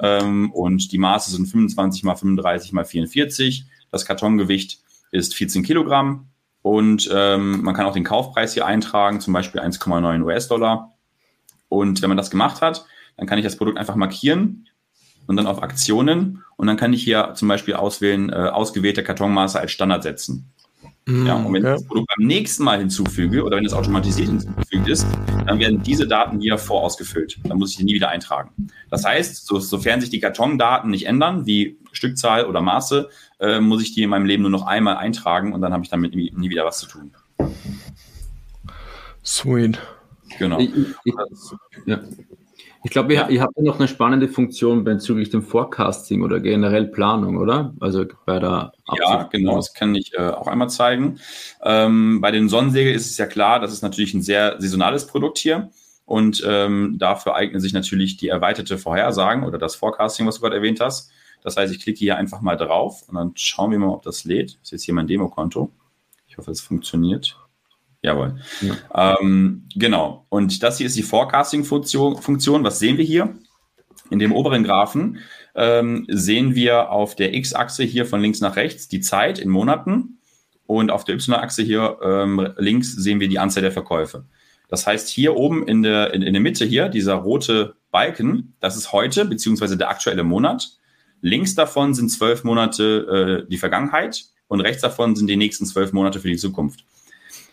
[0.00, 3.66] Ähm, und die Maße sind 25 mal 35 mal 44.
[3.90, 4.80] Das Kartongewicht
[5.10, 6.28] ist 14 Kilogramm.
[6.62, 10.94] Und ähm, man kann auch den Kaufpreis hier eintragen, zum Beispiel 1,9 US-Dollar.
[11.68, 12.84] Und wenn man das gemacht hat,
[13.16, 14.68] dann kann ich das Produkt einfach markieren
[15.26, 16.44] und dann auf Aktionen.
[16.56, 20.52] Und dann kann ich hier zum Beispiel auswählen, äh, ausgewählte Kartonmaße als Standard setzen.
[21.08, 21.74] Mhm, ja, und wenn okay.
[21.74, 25.06] ich das Produkt beim nächsten Mal hinzufüge oder wenn es automatisiert hinzugefügt ist,
[25.46, 27.38] dann werden diese Daten hier vorausgefüllt.
[27.44, 28.68] Dann muss ich die nie wieder eintragen.
[28.90, 33.08] Das heißt, so, sofern sich die Kartondaten nicht ändern, wie Stückzahl oder Maße,
[33.40, 35.88] äh, muss ich die in meinem Leben nur noch einmal eintragen und dann habe ich
[35.88, 37.10] damit nie, nie, wieder was zu tun.
[39.24, 39.78] Sweet.
[40.38, 40.58] Genau.
[40.58, 40.70] Ich,
[41.04, 41.14] ich,
[41.86, 42.00] ja.
[42.84, 46.86] Ich glaube, ihr, ihr, habt ja noch eine spannende Funktion bezüglich dem Forecasting oder generell
[46.86, 47.74] Planung, oder?
[47.80, 49.08] Also bei der Absicht.
[49.08, 51.18] Ja, genau, das kann ich äh, auch einmal zeigen.
[51.62, 55.38] Ähm, bei den Sonnensegeln ist es ja klar, das ist natürlich ein sehr saisonales Produkt
[55.38, 55.70] hier.
[56.04, 60.56] Und ähm, dafür eignen sich natürlich die erweiterte Vorhersagen oder das Forecasting, was du gerade
[60.56, 61.10] erwähnt hast.
[61.42, 64.24] Das heißt, ich klicke hier einfach mal drauf und dann schauen wir mal, ob das
[64.24, 64.54] lädt.
[64.54, 65.70] Das ist jetzt hier mein Demokonto.
[66.26, 67.36] Ich hoffe, es funktioniert.
[68.02, 68.36] Jawohl.
[68.60, 69.18] Ja.
[69.20, 70.26] Ähm, genau.
[70.28, 72.64] Und das hier ist die Forecasting-Funktion.
[72.64, 73.34] Was sehen wir hier?
[74.10, 75.18] In dem oberen Graphen
[75.54, 80.18] ähm, sehen wir auf der X-Achse hier von links nach rechts die Zeit in Monaten
[80.66, 84.24] und auf der Y-Achse hier ähm, links sehen wir die Anzahl der Verkäufe.
[84.68, 88.76] Das heißt, hier oben in der, in, in der Mitte hier, dieser rote Balken, das
[88.76, 90.68] ist heute, beziehungsweise der aktuelle Monat.
[91.20, 95.92] Links davon sind zwölf Monate äh, die Vergangenheit und rechts davon sind die nächsten zwölf
[95.92, 96.84] Monate für die Zukunft.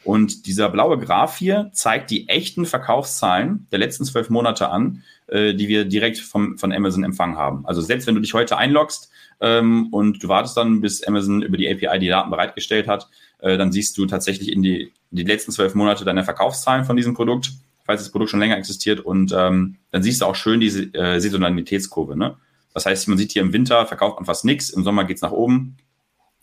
[0.05, 5.55] Und dieser blaue Graph hier zeigt die echten Verkaufszahlen der letzten zwölf Monate an, äh,
[5.55, 7.65] die wir direkt vom, von Amazon empfangen haben.
[7.65, 9.09] Also selbst wenn du dich heute einloggst
[9.41, 13.57] ähm, und du wartest dann, bis Amazon über die API die Daten bereitgestellt hat, äh,
[13.57, 17.53] dann siehst du tatsächlich in die, die letzten zwölf Monate deine Verkaufszahlen von diesem Produkt,
[17.83, 18.99] falls das Produkt schon länger existiert.
[18.99, 22.15] Und ähm, dann siehst du auch schön diese äh, Saisonalitätskurve.
[22.15, 22.37] Ne?
[22.75, 25.31] Das heißt, man sieht hier im Winter verkauft man fast nichts, im Sommer geht's nach
[25.31, 25.77] oben.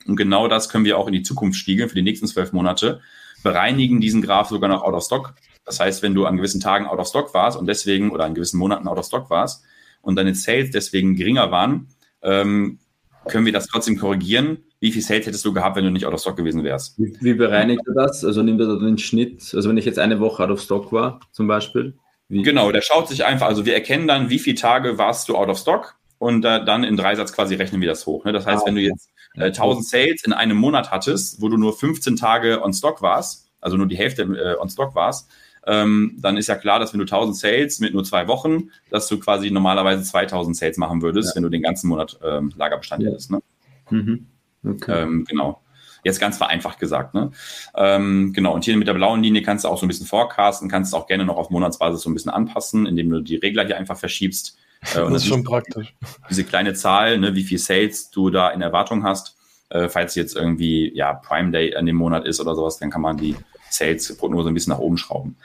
[0.07, 3.01] Und genau das können wir auch in die Zukunft spiegeln für die nächsten zwölf Monate.
[3.43, 5.35] Bereinigen diesen Graph sogar noch out of stock.
[5.65, 8.35] Das heißt, wenn du an gewissen Tagen out of stock warst und deswegen oder an
[8.35, 9.65] gewissen Monaten out of stock warst
[10.01, 11.89] und deine Sales deswegen geringer waren,
[12.23, 12.79] ähm,
[13.29, 14.59] können wir das trotzdem korrigieren.
[14.81, 16.99] Wie viel Sales hättest du gehabt, wenn du nicht out of stock gewesen wärst?
[16.99, 18.25] Wie, wie bereinigt er das?
[18.25, 19.53] Also nimmt er da den Schnitt?
[19.55, 21.95] Also wenn ich jetzt eine Woche out of stock war, zum Beispiel?
[22.29, 22.43] Wie?
[22.43, 25.49] Genau, der schaut sich einfach, also wir erkennen dann, wie viele Tage warst du out
[25.49, 28.25] of stock und äh, dann in Dreisatz quasi rechnen wir das hoch.
[28.25, 28.33] Ne?
[28.33, 31.57] Das heißt, ah, wenn du jetzt äh, 1000 Sales in einem Monat hattest, wo du
[31.57, 35.31] nur 15 Tage on Stock warst, also nur die Hälfte äh, on Stock warst,
[35.67, 39.07] ähm, dann ist ja klar, dass wenn du 1000 Sales mit nur zwei Wochen, dass
[39.09, 41.37] du quasi normalerweise 2000 Sales machen würdest, ja.
[41.37, 43.11] wenn du den ganzen Monat ähm, Lagerbestand ja.
[43.11, 43.31] hättest.
[43.31, 43.41] Ne?
[43.91, 44.27] Mhm.
[44.65, 45.03] Okay.
[45.03, 45.63] Ähm, genau.
[46.05, 47.15] Jetzt ganz vereinfacht gesagt.
[47.15, 47.31] Ne?
[47.77, 50.69] Ähm, genau, und hier mit der blauen Linie kannst du auch so ein bisschen forecasten,
[50.69, 53.65] kannst du auch gerne noch auf Monatsbasis so ein bisschen anpassen, indem du die Regler
[53.65, 54.59] hier einfach verschiebst.
[54.83, 55.95] Äh, das ist schon praktisch.
[56.29, 59.37] Diese kleine Zahl, ne, wie viel Sales du da in Erwartung hast.
[59.71, 63.01] Äh, falls jetzt irgendwie ja Prime Day an dem Monat ist oder sowas, dann kann
[63.01, 63.37] man die
[63.71, 65.37] Sales-Prognose ein bisschen nach oben schrauben.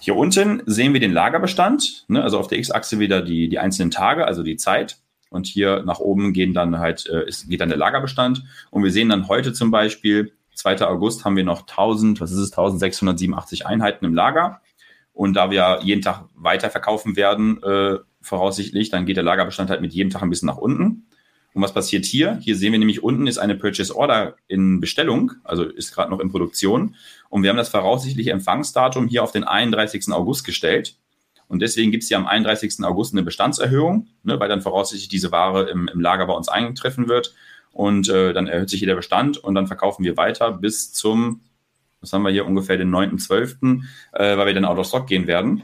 [0.00, 3.90] Hier unten sehen wir den Lagerbestand, ne, also auf der X-Achse wieder die, die einzelnen
[3.90, 4.98] Tage, also die Zeit.
[5.30, 8.44] Und hier nach oben gehen dann halt, äh, ist, geht dann der Lagerbestand.
[8.70, 10.86] Und wir sehen dann heute zum Beispiel, 2.
[10.86, 14.60] August haben wir noch 1000, was ist es, 1687 Einheiten im Lager.
[15.12, 19.80] Und da wir jeden Tag weiter verkaufen werden, äh, voraussichtlich, dann geht der Lagerbestand halt
[19.80, 21.06] mit jedem Tag ein bisschen nach unten.
[21.56, 22.38] Und was passiert hier?
[22.42, 26.20] Hier sehen wir nämlich unten ist eine Purchase Order in Bestellung, also ist gerade noch
[26.20, 26.96] in Produktion.
[27.30, 30.12] Und wir haben das voraussichtliche Empfangsdatum hier auf den 31.
[30.12, 30.98] August gestellt.
[31.48, 32.84] Und deswegen gibt es hier am 31.
[32.84, 37.08] August eine Bestandserhöhung, ne, weil dann voraussichtlich diese Ware im, im Lager bei uns eintreffen
[37.08, 37.34] wird.
[37.72, 41.40] Und äh, dann erhöht sich hier der Bestand und dann verkaufen wir weiter bis zum,
[42.02, 45.26] was haben wir hier, ungefähr den 9.12., äh, weil wir dann out of stock gehen
[45.26, 45.62] werden.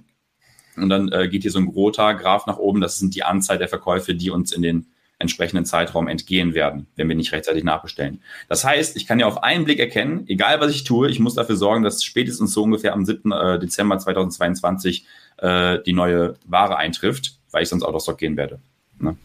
[0.76, 2.80] Und dann äh, geht hier so ein roter Graph nach oben.
[2.80, 4.86] Das sind die Anzahl der Verkäufe, die uns in den
[5.18, 8.20] entsprechenden Zeitraum entgehen werden, wenn wir nicht rechtzeitig nachbestellen.
[8.48, 11.34] Das heißt, ich kann ja auf einen Blick erkennen, egal was ich tue, ich muss
[11.34, 13.30] dafür sorgen, dass spätestens so ungefähr am 7.
[13.30, 15.06] Äh, Dezember 2022
[15.38, 18.58] äh, die neue Ware eintrifft, weil ich sonst out of stock gehen werde.
[18.98, 19.16] Ne?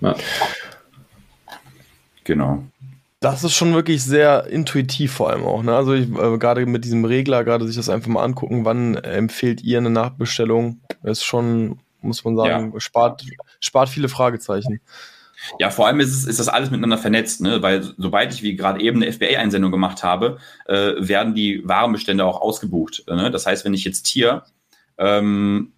[0.00, 0.16] Ja.
[2.24, 2.64] Genau.
[3.32, 5.62] Das ist schon wirklich sehr intuitiv vor allem auch.
[5.64, 5.74] Ne?
[5.74, 9.64] Also ich, äh, gerade mit diesem Regler, gerade sich das einfach mal angucken, wann empfiehlt
[9.64, 12.80] ihr eine Nachbestellung, ist schon, muss man sagen, ja.
[12.80, 13.24] spart,
[13.58, 14.80] spart viele Fragezeichen.
[15.58, 17.62] Ja, vor allem ist, es, ist das alles miteinander vernetzt, ne?
[17.62, 22.40] weil sobald ich, wie gerade eben, eine FBA-Einsendung gemacht habe, äh, werden die Warenbestände auch
[22.40, 23.04] ausgebucht.
[23.08, 23.32] Ne?
[23.32, 24.44] Das heißt, wenn ich jetzt hier
[24.98, 25.72] ähm,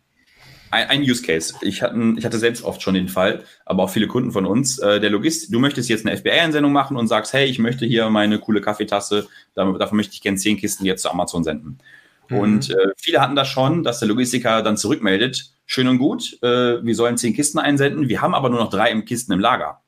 [0.71, 1.55] ein, ein Use Case.
[1.63, 4.79] Ich hatte, ich hatte selbst oft schon den Fall, aber auch viele Kunden von uns.
[4.79, 8.11] Äh, der Logist, du möchtest jetzt eine FBA-Einsendung machen und sagst, hey, ich möchte hier
[8.11, 11.79] meine coole Kaffeetasse, dafür möchte ich gerne zehn Kisten jetzt zu Amazon senden.
[12.29, 12.39] Mhm.
[12.39, 16.85] Und äh, viele hatten das schon, dass der Logistiker dann zurückmeldet, schön und gut, äh,
[16.85, 19.83] wir sollen zehn Kisten einsenden, wir haben aber nur noch drei im Kisten im Lager.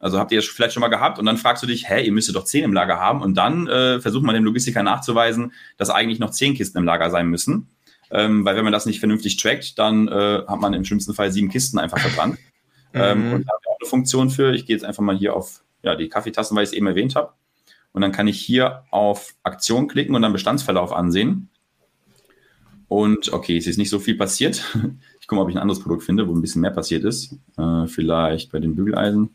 [0.00, 2.12] Also habt ihr das vielleicht schon mal gehabt und dann fragst du dich, hä, ihr
[2.12, 5.90] müsstet doch zehn im Lager haben und dann äh, versucht man dem Logistiker nachzuweisen, dass
[5.90, 7.68] eigentlich noch zehn Kisten im Lager sein müssen.
[8.10, 11.30] Ähm, weil wenn man das nicht vernünftig trackt, dann äh, hat man im schlimmsten Fall
[11.30, 12.38] sieben Kisten einfach verbrannt.
[12.94, 13.32] ähm, mhm.
[13.34, 14.54] und da habe ich auch eine Funktion für.
[14.54, 17.16] Ich gehe jetzt einfach mal hier auf ja, die Kaffeetassen, weil ich es eben erwähnt
[17.16, 17.32] habe.
[17.92, 21.48] Und dann kann ich hier auf Aktion klicken und dann Bestandsverlauf ansehen.
[22.88, 24.64] Und okay, es ist nicht so viel passiert.
[25.20, 27.36] Ich gucke mal, ob ich ein anderes Produkt finde, wo ein bisschen mehr passiert ist.
[27.58, 29.28] Äh, vielleicht bei den Bügeleisen.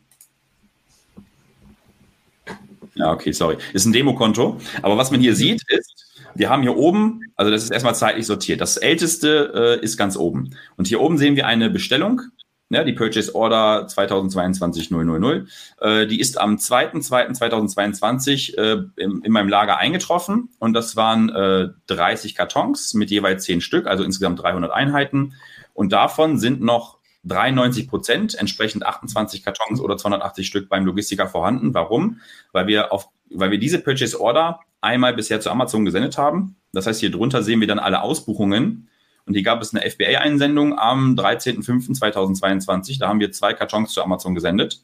[2.95, 3.57] Ja, okay, sorry.
[3.73, 4.59] Ist ein Demokonto.
[4.81, 6.02] Aber was man hier sieht, ist,
[6.35, 8.59] wir haben hier oben, also das ist erstmal zeitlich sortiert.
[8.61, 10.55] Das älteste äh, ist ganz oben.
[10.77, 12.21] Und hier oben sehen wir eine Bestellung,
[12.69, 15.47] ne, die Purchase Order 2022 000.
[15.79, 20.49] Äh, die ist am 2.2.2022 äh, in, in meinem Lager eingetroffen.
[20.59, 25.33] Und das waren äh, 30 Kartons mit jeweils 10 Stück, also insgesamt 300 Einheiten.
[25.73, 31.73] Und davon sind noch 93 Prozent, entsprechend 28 Kartons oder 280 Stück beim Logistiker vorhanden.
[31.73, 32.19] Warum?
[32.51, 36.57] Weil wir auf, weil wir diese Purchase Order einmal bisher zu Amazon gesendet haben.
[36.73, 38.89] Das heißt, hier drunter sehen wir dann alle Ausbuchungen.
[39.25, 42.99] Und hier gab es eine FBA-Einsendung am 13.05.2022.
[42.99, 44.83] Da haben wir zwei Kartons zu Amazon gesendet.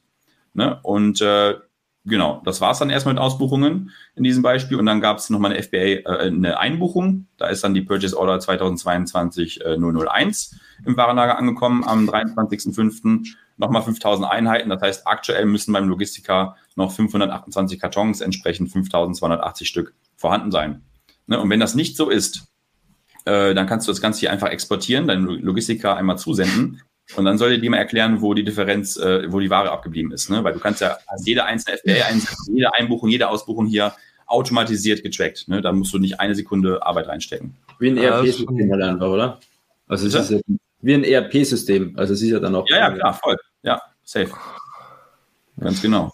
[0.54, 0.80] Ne?
[0.84, 1.56] Und äh,
[2.06, 4.78] genau, das war es dann erstmal mit Ausbuchungen in diesem Beispiel.
[4.78, 7.28] Und dann gab es nochmal eine FBA, äh, eine Einbuchung.
[7.38, 13.36] Da ist dann die Purchase Order 2022 äh, 001 im Warenlager angekommen am 23.05.
[13.58, 14.70] Nochmal 5000 Einheiten.
[14.70, 20.84] Das heißt, aktuell müssen beim Logistiker noch 528 Kartons, entsprechend 5280 Stück vorhanden sein.
[21.28, 21.40] Ne?
[21.40, 22.48] Und wenn das nicht so ist,
[23.26, 26.82] äh, dann kannst du das Ganze hier einfach exportieren, deinem Logistiker einmal zusenden
[27.16, 30.12] und dann soll dir die mal erklären, wo die Differenz, äh, wo die Ware abgeblieben
[30.12, 30.30] ist.
[30.30, 30.44] Ne?
[30.44, 33.94] Weil du kannst ja jede einzelne FBA einsetzen, jede Einbuchung, jede Ausbuchung hier
[34.28, 35.48] automatisiert getrackt.
[35.48, 35.62] Ne?
[35.62, 37.56] Da musst du nicht eine Sekunde Arbeit reinstecken.
[37.80, 39.40] Wie ein ERP-System halt einfach, oder?
[39.88, 40.40] Also es ist ja
[40.82, 41.94] wie ein ERP-System.
[41.98, 42.66] Also es ist ja dann auch.
[42.70, 43.38] Ja, ja, klar, voll.
[43.64, 44.32] Ja, safe.
[45.60, 46.12] Ganz genau.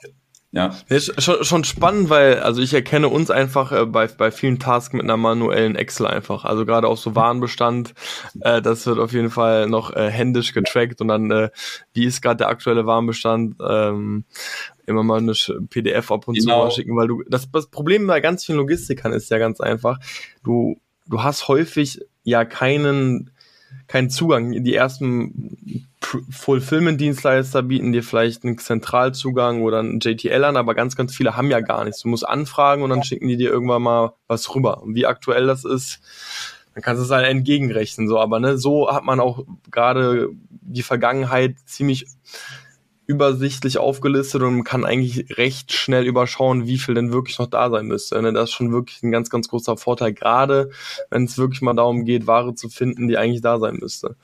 [0.55, 0.73] Ja.
[0.87, 4.93] Ist schon, schon spannend, weil, also ich erkenne uns einfach äh, bei, bei vielen Tasks
[4.93, 6.45] mit einer manuellen Excel einfach.
[6.45, 7.93] Also gerade auch so Warenbestand,
[8.39, 11.49] äh, das wird auf jeden Fall noch äh, händisch getrackt und dann, äh,
[11.93, 14.23] wie ist gerade der aktuelle Warenbestand, ähm,
[14.85, 15.33] immer mal eine
[15.69, 16.69] PDF ab und genau.
[16.69, 19.99] zu schicken, weil du, das, das Problem bei ganz vielen Logistikern ist ja ganz einfach,
[20.41, 23.29] du, du hast häufig ja keinen
[23.87, 24.51] keinen Zugang.
[24.63, 31.15] Die ersten Fulfillment-Dienstleister bieten dir vielleicht einen Zentralzugang oder einen JTL an, aber ganz, ganz
[31.15, 32.01] viele haben ja gar nichts.
[32.01, 34.81] Du musst anfragen und dann schicken die dir irgendwann mal was rüber.
[34.81, 35.99] Und wie aktuell das ist,
[36.73, 38.07] dann kannst du es halt entgegenrechnen.
[38.07, 42.05] So, aber ne, so hat man auch gerade die Vergangenheit ziemlich
[43.07, 47.69] übersichtlich aufgelistet und man kann eigentlich recht schnell überschauen, wie viel denn wirklich noch da
[47.69, 48.21] sein müsste.
[48.21, 48.33] Ne?
[48.33, 50.71] Das ist schon wirklich ein ganz, ganz großer Vorteil, gerade
[51.09, 54.15] wenn es wirklich mal darum geht, Ware zu finden, die eigentlich da sein müsste.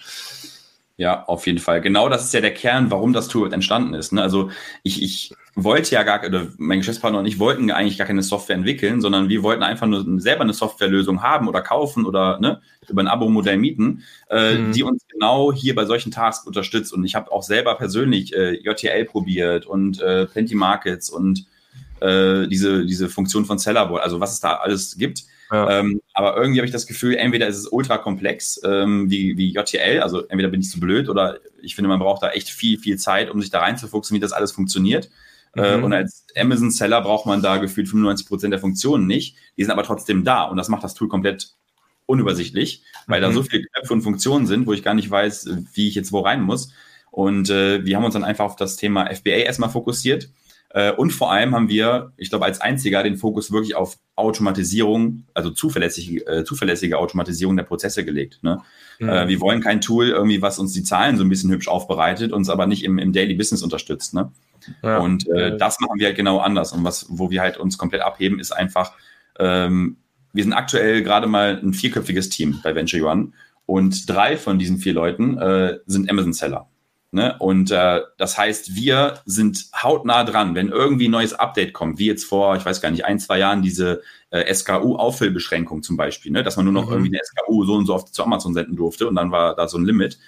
[0.97, 1.81] Ja, auf jeden Fall.
[1.81, 4.13] Genau das ist ja der Kern, warum das Tool entstanden ist.
[4.13, 4.21] Ne?
[4.21, 4.51] Also
[4.83, 8.55] ich, ich wollte ja gar, oder mein Geschäftspartner und ich wollten eigentlich gar keine Software
[8.55, 13.01] entwickeln, sondern wir wollten einfach nur selber eine Softwarelösung haben oder kaufen oder ne, über
[13.01, 14.71] ein Abo-Modell mieten, äh, mhm.
[14.71, 16.93] die uns genau hier bei solchen Tasks unterstützt.
[16.93, 21.45] Und ich habe auch selber persönlich äh, JTL probiert und äh, Plenty Markets und
[21.99, 25.23] äh, diese, diese Funktion von Sellerboard, also was es da alles gibt.
[25.51, 25.79] Ja.
[25.79, 29.51] Ähm, aber irgendwie habe ich das Gefühl, entweder ist es ultra komplex ähm, wie, wie
[29.53, 32.79] JTL, also entweder bin ich zu blöd oder ich finde, man braucht da echt viel,
[32.79, 35.09] viel Zeit, um sich da reinzufuchsen, wie das alles funktioniert.
[35.55, 35.83] Äh, mhm.
[35.83, 39.35] und als Amazon-Seller braucht man da gefühlt 95 Prozent der Funktionen nicht.
[39.57, 41.53] Die sind aber trotzdem da und das macht das Tool komplett
[42.05, 43.25] unübersichtlich, weil mhm.
[43.25, 46.11] da so viele Knöpfe und Funktionen sind, wo ich gar nicht weiß, wie ich jetzt
[46.11, 46.73] wo rein muss.
[47.09, 50.29] Und äh, wir haben uns dann einfach auf das Thema FBA erstmal fokussiert.
[50.69, 55.25] Äh, und vor allem haben wir, ich glaube, als einziger den Fokus wirklich auf Automatisierung,
[55.33, 58.39] also zuverlässige, äh, zuverlässige Automatisierung der Prozesse gelegt.
[58.41, 58.61] Ne?
[58.99, 59.09] Mhm.
[59.09, 62.31] Äh, wir wollen kein Tool irgendwie, was uns die Zahlen so ein bisschen hübsch aufbereitet,
[62.31, 64.13] uns aber nicht im, im Daily Business unterstützt.
[64.13, 64.31] Ne?
[64.83, 64.99] Ja.
[64.99, 66.71] Und äh, das machen wir halt genau anders.
[66.73, 68.93] Und was, wo wir halt uns komplett abheben, ist einfach,
[69.39, 69.97] ähm,
[70.33, 73.31] wir sind aktuell gerade mal ein vierköpfiges Team bei Venture One
[73.65, 76.67] und drei von diesen vier Leuten äh, sind Amazon-Seller.
[77.13, 77.35] Ne?
[77.39, 82.05] Und äh, das heißt, wir sind hautnah dran, wenn irgendwie ein neues Update kommt, wie
[82.05, 86.41] jetzt vor, ich weiß gar nicht, ein, zwei Jahren diese äh, SKU-Auffüllbeschränkung zum Beispiel, ne?
[86.41, 86.93] dass man nur noch mhm.
[86.93, 89.67] irgendwie eine SKU so und so oft zu Amazon senden durfte und dann war da
[89.67, 90.19] so ein Limit.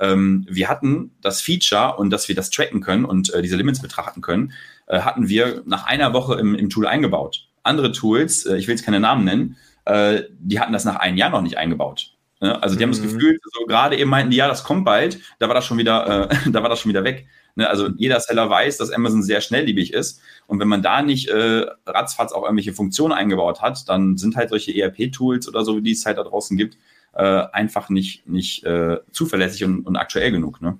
[0.00, 3.80] Ähm, wir hatten das Feature und dass wir das tracken können und äh, diese Limits
[3.80, 4.52] betrachten können,
[4.86, 7.48] äh, hatten wir nach einer Woche im, im Tool eingebaut.
[7.62, 11.16] Andere Tools, äh, ich will jetzt keine Namen nennen, äh, die hatten das nach einem
[11.16, 12.12] Jahr noch nicht eingebaut.
[12.40, 12.60] Ne?
[12.62, 12.90] Also die mhm.
[12.90, 13.18] haben das mhm.
[13.18, 16.30] Gefühl, so gerade eben meinten die, ja, das kommt bald, da war das schon wieder,
[16.30, 17.26] äh, da war das schon wieder weg.
[17.54, 17.68] Ne?
[17.68, 20.20] Also jeder Seller weiß, dass Amazon sehr schnelllebig ist.
[20.46, 24.50] Und wenn man da nicht äh, ratzfatz auch irgendwelche Funktionen eingebaut hat, dann sind halt
[24.50, 26.76] solche ERP-Tools oder so, wie die es halt da draußen gibt,
[27.14, 30.60] äh, einfach nicht, nicht äh, zuverlässig und, und aktuell genug.
[30.60, 30.78] Ne?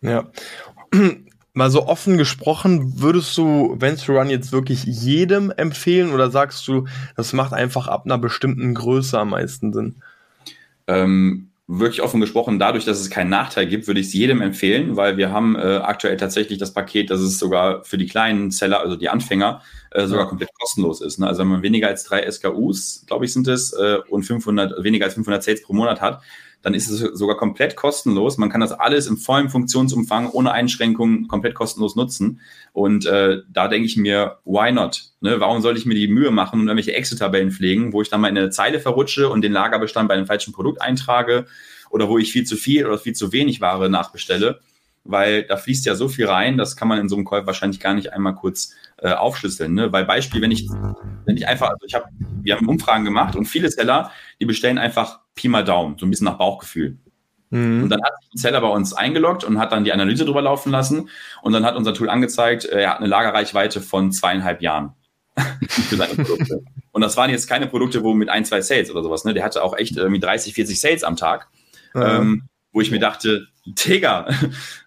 [0.00, 0.30] Ja.
[1.54, 6.86] Mal so offen gesprochen, würdest du Venture Run jetzt wirklich jedem empfehlen oder sagst du,
[7.16, 9.96] das macht einfach ab einer bestimmten Größe am meisten Sinn?
[10.86, 14.96] Ähm, wirklich offen gesprochen, dadurch, dass es keinen Nachteil gibt, würde ich es jedem empfehlen,
[14.96, 18.80] weil wir haben äh, aktuell tatsächlich das Paket, dass es sogar für die kleinen Seller,
[18.80, 19.60] also die Anfänger,
[19.90, 21.18] äh, sogar komplett kostenlos ist.
[21.18, 21.26] Ne?
[21.26, 25.04] Also wenn man weniger als drei SKUs, glaube ich, sind es, äh, und 500, weniger
[25.04, 26.22] als 500 Sales pro Monat hat,
[26.62, 28.36] dann ist es sogar komplett kostenlos.
[28.36, 32.40] Man kann das alles im vollen Funktionsumfang ohne Einschränkungen komplett kostenlos nutzen.
[32.72, 35.10] Und äh, da denke ich mir, why not?
[35.20, 35.38] Ne?
[35.40, 38.28] Warum soll ich mir die Mühe machen und irgendwelche Excel-Tabellen pflegen, wo ich dann mal
[38.28, 41.46] in eine Zeile verrutsche und den Lagerbestand bei einem falschen Produkt eintrage
[41.90, 44.60] oder wo ich viel zu viel oder viel zu wenig Ware nachbestelle?
[45.04, 47.80] Weil da fließt ja so viel rein, das kann man in so einem Call wahrscheinlich
[47.80, 49.74] gar nicht einmal kurz äh, aufschlüsseln.
[49.74, 49.92] Ne?
[49.92, 50.68] Weil Beispiel, wenn ich,
[51.24, 54.78] wenn ich einfach, also ich habe, wir haben Umfragen gemacht und viele Seller, die bestellen
[54.78, 56.98] einfach Pi mal Daumen, so ein bisschen nach Bauchgefühl.
[57.50, 57.84] Mhm.
[57.84, 60.42] Und dann hat sich ein Seller bei uns eingeloggt und hat dann die Analyse drüber
[60.42, 61.08] laufen lassen.
[61.42, 64.94] Und dann hat unser Tool angezeigt, äh, er hat eine Lagerreichweite von zweieinhalb Jahren
[65.68, 66.62] für seine Produkte.
[66.92, 69.34] und das waren jetzt keine Produkte, wo mit ein, zwei Sales oder sowas, ne?
[69.34, 71.48] Der hatte auch echt irgendwie 30, 40 Sales am Tag.
[71.94, 72.02] Mhm.
[72.02, 72.42] Ähm,
[72.72, 74.28] wo ich mir dachte, Digga,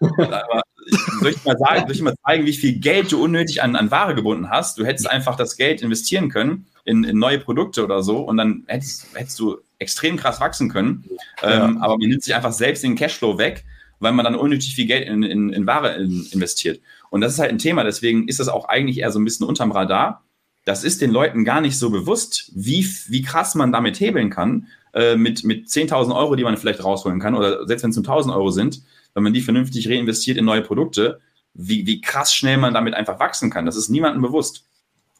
[1.20, 3.90] soll ich mal sagen, soll ich mal zeigen, wie viel Geld du unnötig an, an
[3.90, 4.78] Ware gebunden hast?
[4.78, 8.64] Du hättest einfach das Geld investieren können in, in neue Produkte oder so und dann
[8.66, 11.04] hättest, hättest du extrem krass wachsen können.
[11.42, 11.66] Ja.
[11.66, 13.64] Ähm, aber man nimmt sich einfach selbst den Cashflow weg,
[14.00, 16.80] weil man dann unnötig viel Geld in, in, in Ware in, investiert.
[17.10, 19.46] Und das ist halt ein Thema, deswegen ist das auch eigentlich eher so ein bisschen
[19.46, 20.24] unterm Radar.
[20.64, 24.68] das ist den Leuten gar nicht so bewusst, wie, wie krass man damit hebeln kann,
[24.94, 28.06] äh, mit, mit 10.000 Euro, die man vielleicht rausholen kann, oder selbst wenn es nur
[28.06, 28.82] 1.000 Euro sind,
[29.14, 31.20] wenn man die vernünftig reinvestiert in neue Produkte,
[31.54, 33.66] wie, wie krass schnell man damit einfach wachsen kann.
[33.66, 34.64] Das ist niemandem bewusst.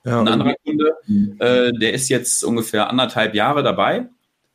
[0.05, 0.95] Ja, Ein anderer Kunde,
[1.39, 4.09] äh, der ist jetzt ungefähr anderthalb Jahre dabei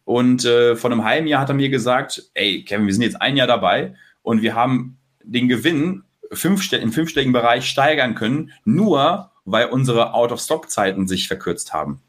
[0.03, 3.21] und äh, vor einem halben Jahr hat er mir gesagt, ey Kevin, wir sind jetzt
[3.21, 9.31] ein Jahr dabei und wir haben den Gewinn fünf, im fünfstelligen Bereich steigern können, nur
[9.45, 12.01] weil unsere Out-of-Stock-Zeiten sich verkürzt haben.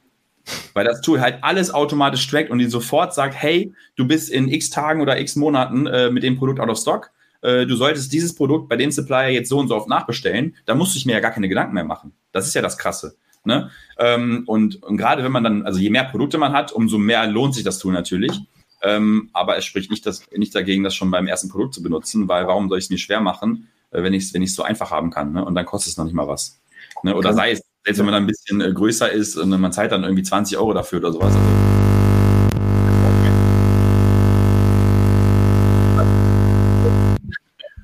[0.75, 4.49] Weil das Tool halt alles automatisch trackt und die sofort sagt, hey, du bist in
[4.49, 7.11] x Tagen oder x Monaten äh, mit dem Produkt out of stock.
[7.43, 10.57] Äh, du solltest dieses Produkt bei dem Supplier jetzt so und so oft nachbestellen.
[10.67, 12.13] Da musst du mir ja gar keine Gedanken mehr machen.
[12.33, 13.17] Das ist ja das Krasse.
[13.45, 13.71] Ne?
[13.99, 17.27] Ähm, und, und gerade wenn man dann, also je mehr Produkte man hat, umso mehr
[17.27, 18.41] lohnt sich das Tool natürlich.
[18.83, 22.29] Ähm, aber es spricht nicht, das, nicht dagegen, das schon beim ersten Produkt zu benutzen,
[22.29, 24.91] weil warum soll ich es mir schwer machen, äh, wenn ich es wenn so einfach
[24.91, 25.33] haben kann?
[25.33, 25.45] Ne?
[25.45, 26.61] Und dann kostet es noch nicht mal was.
[27.03, 27.15] Ne?
[27.17, 29.93] Oder sei es, selbst wenn man dann ein bisschen äh, größer ist und man zahlt
[29.93, 31.35] dann irgendwie 20 Euro dafür oder sowas.
[31.35, 31.78] Also,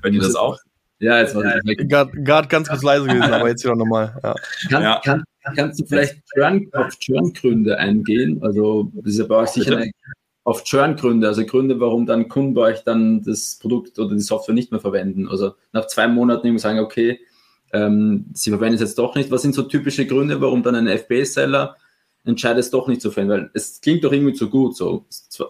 [0.05, 0.57] Hört ihr das auch?
[0.99, 4.17] Ja, jetzt war ich Gerade ganz kurz leise gewesen, aber jetzt wieder nochmal.
[4.23, 4.35] Ja.
[4.69, 5.01] Kann, ja.
[5.03, 5.23] kann,
[5.55, 8.41] kannst du vielleicht Churn, auf Churn-Gründe eingehen?
[8.41, 9.91] Also, das ist ja bei euch sicher eine,
[10.45, 14.53] auf Churn-Gründe, also Gründe, warum dann Kunden bei euch dann das Produkt oder die Software
[14.53, 15.27] nicht mehr verwenden.
[15.27, 17.19] Also nach zwei Monaten eben sagen, okay,
[17.73, 19.31] ähm, sie verwenden es jetzt doch nicht.
[19.31, 21.75] Was sind so typische Gründe, warum dann ein FBA-Seller
[22.25, 23.33] entscheidet, es doch nicht zu verwenden?
[23.33, 25.07] Weil es klingt doch irgendwie zu gut, so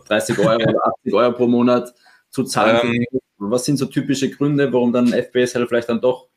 [0.07, 1.93] 30 Euro oder 80 Euro pro Monat
[2.35, 2.93] zu zahlen.
[2.93, 3.05] Ähm,
[3.37, 6.27] Was sind so typische Gründe, warum dann ein FBA-Seller vielleicht dann doch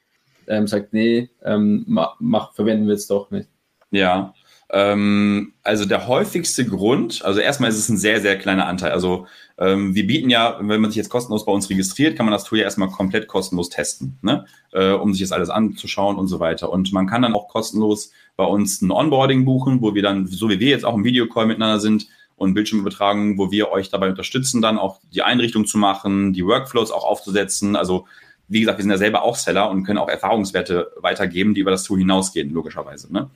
[0.47, 1.85] ähm, sagt, nee, ähm,
[2.19, 3.49] mach, verwenden wir es doch nicht?
[3.91, 4.33] Ja,
[4.71, 8.93] ähm, also der häufigste Grund, also erstmal ist es ein sehr, sehr kleiner Anteil.
[8.93, 9.27] Also
[9.57, 12.45] ähm, wir bieten ja, wenn man sich jetzt kostenlos bei uns registriert, kann man das
[12.45, 14.45] Tool ja erstmal komplett kostenlos testen, ne?
[14.73, 16.71] äh, um sich das alles anzuschauen und so weiter.
[16.71, 20.51] Und man kann dann auch kostenlos bei uns ein Onboarding buchen, wo wir dann, so
[20.51, 22.07] wie wir jetzt auch im Videocall miteinander sind,
[22.39, 26.91] und Bildschirmübertragung, wo wir euch dabei unterstützen, dann auch die Einrichtung zu machen, die Workflows
[26.91, 27.77] auch aufzusetzen.
[27.77, 28.07] Also
[28.49, 31.71] wie gesagt, wir sind ja selber auch Seller und können auch Erfahrungswerte weitergeben, die über
[31.71, 33.13] das Tool hinausgehen, logischerweise.
[33.13, 33.29] Ne?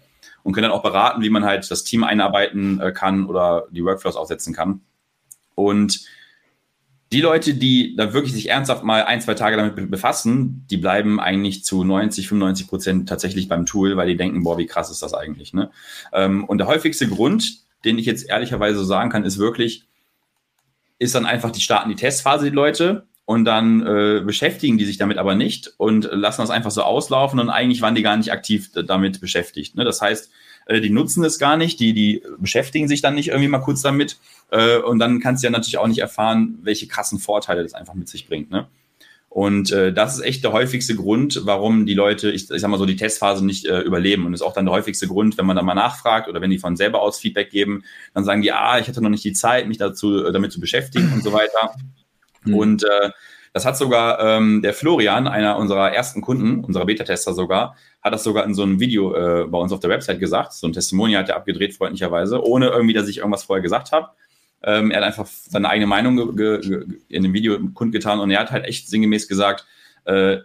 [0.42, 3.84] und können dann auch beraten, wie man halt das Team einarbeiten äh, kann oder die
[3.84, 4.80] Workflows aufsetzen kann.
[5.54, 6.06] Und
[7.12, 11.20] die Leute, die da wirklich sich ernsthaft mal ein, zwei Tage damit befassen, die bleiben
[11.20, 15.02] eigentlich zu 90, 95 Prozent tatsächlich beim Tool, weil die denken, boah, wie krass ist
[15.02, 15.52] das eigentlich.
[15.52, 15.70] Ne?
[16.12, 19.86] Ähm, und der häufigste Grund, den ich jetzt ehrlicherweise so sagen kann, ist wirklich,
[20.98, 24.98] ist dann einfach, die starten die Testphase, die Leute, und dann äh, beschäftigen die sich
[24.98, 28.32] damit aber nicht und lassen das einfach so auslaufen und eigentlich waren die gar nicht
[28.32, 29.76] aktiv damit beschäftigt.
[29.76, 29.84] Ne?
[29.84, 30.30] Das heißt,
[30.66, 33.80] äh, die nutzen es gar nicht, die, die beschäftigen sich dann nicht irgendwie mal kurz
[33.80, 34.18] damit
[34.50, 37.94] äh, und dann kannst du ja natürlich auch nicht erfahren, welche krassen Vorteile das einfach
[37.94, 38.50] mit sich bringt.
[38.50, 38.66] Ne?
[39.32, 42.76] Und äh, das ist echt der häufigste Grund, warum die Leute, ich, ich sag mal
[42.76, 44.26] so, die Testphase nicht äh, überleben.
[44.26, 46.58] Und ist auch dann der häufigste Grund, wenn man dann mal nachfragt oder wenn die
[46.58, 49.68] von selber aus Feedback geben, dann sagen die, ah, ich hatte noch nicht die Zeit,
[49.68, 51.74] mich dazu äh, damit zu beschäftigen und so weiter.
[52.44, 52.54] Mhm.
[52.54, 53.10] Und äh,
[53.54, 58.24] das hat sogar ähm, der Florian, einer unserer ersten Kunden, unserer Beta-Tester sogar, hat das
[58.24, 60.52] sogar in so einem Video äh, bei uns auf der Website gesagt.
[60.52, 64.08] So ein Testimonial hat er abgedreht, freundlicherweise, ohne irgendwie, dass ich irgendwas vorher gesagt habe.
[64.64, 68.64] Ähm, er hat einfach seine eigene Meinung in dem Video kundgetan und er hat halt
[68.64, 69.66] echt sinngemäß gesagt,
[70.04, 70.38] äh,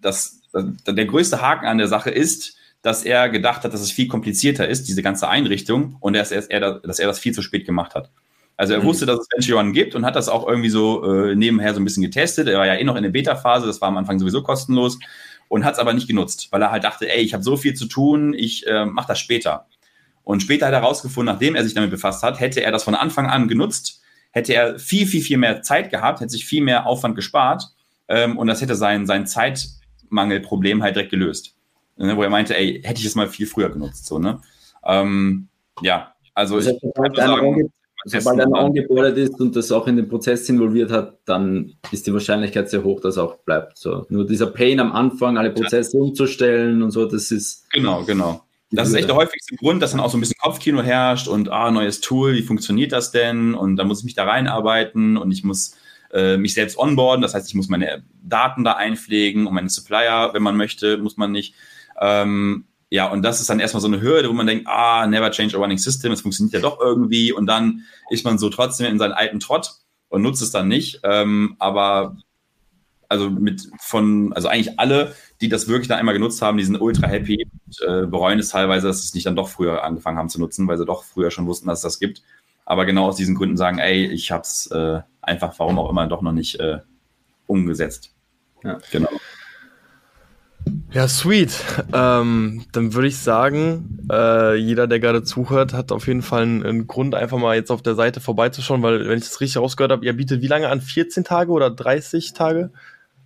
[0.00, 3.90] dass, dass der größte Haken an der Sache ist, dass er gedacht hat, dass es
[3.90, 7.64] viel komplizierter ist, diese ganze Einrichtung, und dass er, dass er das viel zu spät
[7.64, 8.10] gemacht hat.
[8.56, 8.84] Also er mhm.
[8.84, 11.80] wusste, dass es Venture One gibt und hat das auch irgendwie so äh, nebenher so
[11.80, 12.46] ein bisschen getestet.
[12.46, 14.98] Er war ja eh noch in der Beta-Phase, das war am Anfang sowieso kostenlos
[15.48, 17.74] und hat es aber nicht genutzt, weil er halt dachte, ey, ich habe so viel
[17.74, 19.66] zu tun, ich äh, mache das später.
[20.24, 22.94] Und später hat er herausgefunden, nachdem er sich damit befasst hat, hätte er das von
[22.94, 24.02] Anfang an genutzt,
[24.32, 27.68] hätte er viel, viel, viel mehr Zeit gehabt, hätte sich viel mehr Aufwand gespart
[28.08, 31.54] ähm, und das hätte sein, sein Zeitmangelproblem halt direkt gelöst.
[31.96, 34.06] Ne, wo er meinte, ey, hätte ich es mal viel früher genutzt.
[34.06, 34.40] So, ne?
[34.84, 35.48] Ähm,
[35.80, 36.80] ja, also ich, ich
[37.14, 37.70] sagen,
[38.06, 42.12] Sobald einer angebordet ist und das auch in den Prozess involviert hat, dann ist die
[42.12, 43.78] Wahrscheinlichkeit sehr hoch, dass auch bleibt.
[43.78, 44.04] So.
[44.10, 47.70] Nur dieser Pain am Anfang, alle Prozesse umzustellen und so, das ist.
[47.72, 48.42] Genau, genau.
[48.74, 51.50] Das ist echt der häufigste Grund, dass dann auch so ein bisschen Kopfkino herrscht und
[51.50, 53.54] ah, neues Tool, wie funktioniert das denn?
[53.54, 55.76] Und da muss ich mich da reinarbeiten und ich muss
[56.12, 57.22] äh, mich selbst onboarden.
[57.22, 61.16] Das heißt, ich muss meine Daten da einpflegen und meine Supplier, wenn man möchte, muss
[61.16, 61.54] man nicht.
[62.00, 65.30] Ähm, ja, und das ist dann erstmal so eine Hürde, wo man denkt, ah, never
[65.30, 68.86] change a running system, es funktioniert ja doch irgendwie und dann ist man so trotzdem
[68.86, 69.72] in seinen alten Trott
[70.08, 71.00] und nutzt es dann nicht.
[71.02, 72.16] Ähm, aber
[73.08, 76.80] also mit von, also eigentlich alle, die das wirklich dann einmal genutzt haben, die sind
[76.80, 80.18] ultra happy und äh, bereuen es teilweise, dass sie es nicht dann doch früher angefangen
[80.18, 82.22] haben zu nutzen, weil sie doch früher schon wussten, dass es das gibt.
[82.64, 86.06] Aber genau aus diesen Gründen sagen, ey, ich habe es äh, einfach, warum auch immer,
[86.06, 86.78] doch noch nicht äh,
[87.46, 88.14] umgesetzt.
[88.62, 88.78] Ja.
[88.90, 89.10] Genau.
[90.92, 91.52] Ja, sweet.
[91.92, 96.64] Ähm, dann würde ich sagen, äh, jeder, der gerade zuhört, hat auf jeden Fall einen,
[96.64, 99.92] einen, Grund, einfach mal jetzt auf der Seite vorbeizuschauen, weil, wenn ich das richtig rausgehört
[99.92, 100.80] habe, ihr bietet wie lange an?
[100.80, 102.70] 14 Tage oder 30 Tage?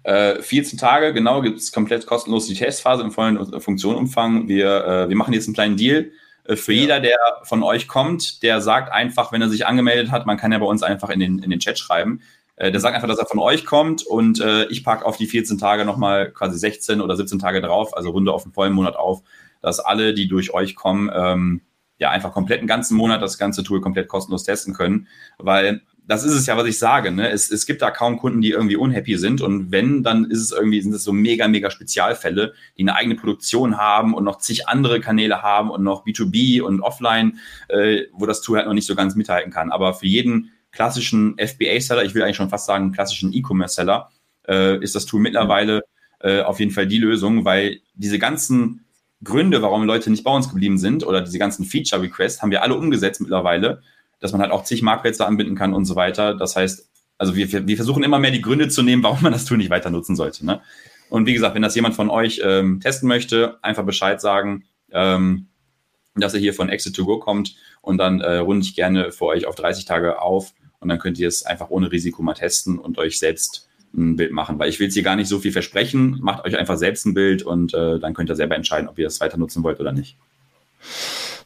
[0.09, 4.49] Äh, 14 Tage, genau, gibt es komplett kostenlos die Testphase im vollen Funktionumfang.
[4.49, 6.13] Wir, äh, wir machen jetzt einen kleinen Deal.
[6.45, 6.81] Äh, für ja.
[6.81, 10.51] jeder, der von euch kommt, der sagt einfach, wenn er sich angemeldet hat, man kann
[10.51, 12.23] ja bei uns einfach in den, in den Chat schreiben,
[12.57, 15.27] äh, der sagt einfach, dass er von euch kommt und äh, ich packe auf die
[15.27, 18.97] 14 Tage nochmal quasi 16 oder 17 Tage drauf, also runde auf den vollen Monat
[18.97, 19.23] auf,
[19.61, 21.61] dass alle, die durch euch kommen, ähm,
[21.99, 25.07] ja einfach komplett einen ganzen Monat das ganze Tool komplett kostenlos testen können,
[25.37, 27.13] weil das ist es ja, was ich sage.
[27.13, 27.31] Ne?
[27.31, 29.43] Es, es gibt da kaum Kunden, die irgendwie unhappy sind.
[29.43, 33.15] Und wenn, dann ist es irgendwie, sind es so mega, mega Spezialfälle, die eine eigene
[33.15, 37.39] Produktion haben und noch zig andere Kanäle haben und noch B2B und Offline,
[37.69, 39.71] äh, wo das Tool halt noch nicht so ganz mithalten kann.
[39.71, 44.11] Aber für jeden klassischen FBA-Seller, ich will eigentlich schon fast sagen klassischen E-Commerce-Seller,
[44.49, 45.83] äh, ist das Tool mittlerweile
[46.21, 48.87] äh, auf jeden Fall die Lösung, weil diese ganzen
[49.23, 52.77] Gründe, warum Leute nicht bei uns geblieben sind oder diese ganzen Feature-Requests haben wir alle
[52.77, 53.83] umgesetzt mittlerweile,
[54.21, 56.35] dass man halt auch zig Marktplätze anbinden kann und so weiter.
[56.35, 56.89] Das heißt,
[57.19, 59.71] also wir, wir versuchen immer mehr die Gründe zu nehmen, warum man das Tool nicht
[59.71, 60.47] weiter nutzen sollte.
[60.47, 60.61] Ne?
[61.11, 65.49] Und wie gesagt, wenn das jemand von euch ähm, testen möchte, einfach Bescheid sagen, ähm,
[66.14, 69.27] dass er hier von Exit to Go kommt und dann äh, runde ich gerne für
[69.27, 72.79] euch auf 30 Tage auf und dann könnt ihr es einfach ohne Risiko mal testen
[72.79, 75.53] und euch selbst ein Bild machen, weil ich will jetzt hier gar nicht so viel
[75.53, 76.19] versprechen.
[76.21, 79.05] Macht euch einfach selbst ein Bild und äh, dann könnt ihr selber entscheiden, ob ihr
[79.05, 80.16] das weiter nutzen wollt oder nicht.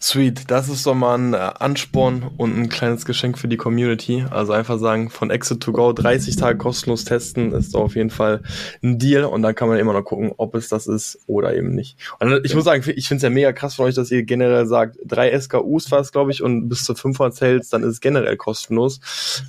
[0.03, 4.25] Sweet, das ist doch mal ein äh, Ansporn und ein kleines Geschenk für die Community.
[4.29, 8.11] Also einfach sagen, von Exit to Go 30 Tage kostenlos testen, ist doch auf jeden
[8.11, 8.43] Fall
[8.83, 11.77] ein Deal und dann kann man immer noch gucken, ob es das ist oder eben
[11.77, 11.99] nicht.
[12.19, 12.57] Und ich ja.
[12.57, 15.39] muss sagen, ich finde es ja mega krass von euch, dass ihr generell sagt, drei
[15.39, 18.99] SKUs war es, glaube ich, und bis zu 500 Sales, dann ist es generell kostenlos.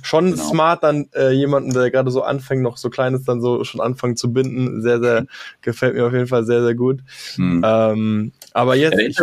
[0.02, 0.50] Schon genau.
[0.50, 3.80] smart, dann äh, jemanden, der gerade so anfängt, noch so klein ist, dann so schon
[3.80, 4.82] anfangen zu binden.
[4.82, 5.26] Sehr, sehr,
[5.62, 7.00] gefällt mir auf jeden Fall sehr, sehr gut.
[7.34, 7.60] Hm.
[7.66, 9.00] Ähm, aber jetzt.
[9.00, 9.18] Ja, ich,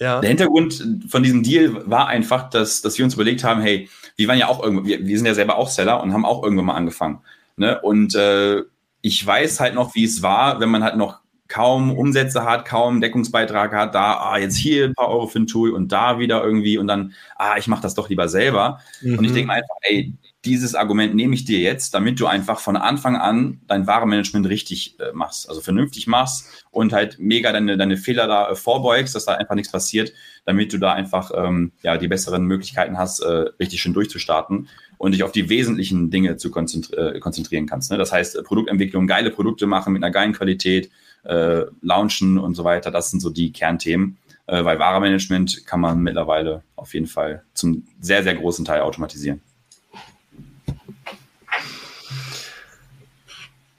[0.00, 0.20] ja.
[0.20, 4.28] Der Hintergrund von diesem Deal war einfach, dass, dass wir uns überlegt haben, hey, wir
[4.28, 6.66] waren ja auch irgendwo, wir, wir sind ja selber auch Seller und haben auch irgendwann
[6.66, 7.20] mal angefangen.
[7.56, 7.78] Ne?
[7.82, 8.62] Und äh,
[9.02, 13.00] ich weiß halt noch, wie es war, wenn man halt noch kaum Umsätze hat, kaum
[13.00, 16.42] Deckungsbeitrag hat, da, ah, jetzt hier ein paar Euro für ein Tool und da wieder
[16.42, 18.80] irgendwie und dann, ah, ich mache das doch lieber selber.
[19.02, 19.18] Mhm.
[19.18, 19.34] Und ich mhm.
[19.34, 23.60] denke einfach, ey, dieses Argument nehme ich dir jetzt, damit du einfach von Anfang an
[23.66, 28.50] dein Warenmanagement richtig äh, machst, also vernünftig machst und halt mega deine, deine Fehler da
[28.50, 30.12] äh, vorbeugst, dass da einfach nichts passiert,
[30.46, 35.12] damit du da einfach ähm, ja die besseren Möglichkeiten hast, äh, richtig schön durchzustarten und
[35.12, 37.90] dich auf die wesentlichen Dinge zu konzentri äh, konzentrieren kannst.
[37.90, 37.98] Ne?
[37.98, 40.90] Das heißt, äh, Produktentwicklung, geile Produkte machen mit einer geilen Qualität,
[41.24, 44.16] äh, launchen und so weiter, das sind so die Kernthemen.
[44.46, 49.42] Äh, weil Warenmanagement kann man mittlerweile auf jeden Fall zum sehr, sehr großen Teil automatisieren.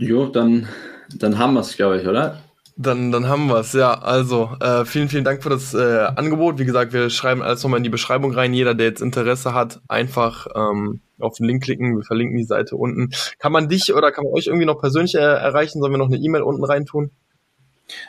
[0.02, 0.68] Jo, dann,
[1.16, 2.42] dann haben wir es, glaube ich, oder?
[2.76, 3.94] Dann, dann haben wir es, ja.
[3.94, 6.58] Also, äh, vielen, vielen Dank für das äh, Angebot.
[6.58, 8.52] Wie gesagt, wir schreiben alles nochmal in die Beschreibung rein.
[8.56, 11.98] Jeder, der jetzt Interesse hat, einfach ähm, auf den Link klicken.
[11.98, 13.12] Wir verlinken die Seite unten.
[13.38, 15.80] Kann man dich oder kann man euch irgendwie noch persönlich äh, erreichen?
[15.82, 17.12] Sollen wir noch eine E-Mail unten reintun?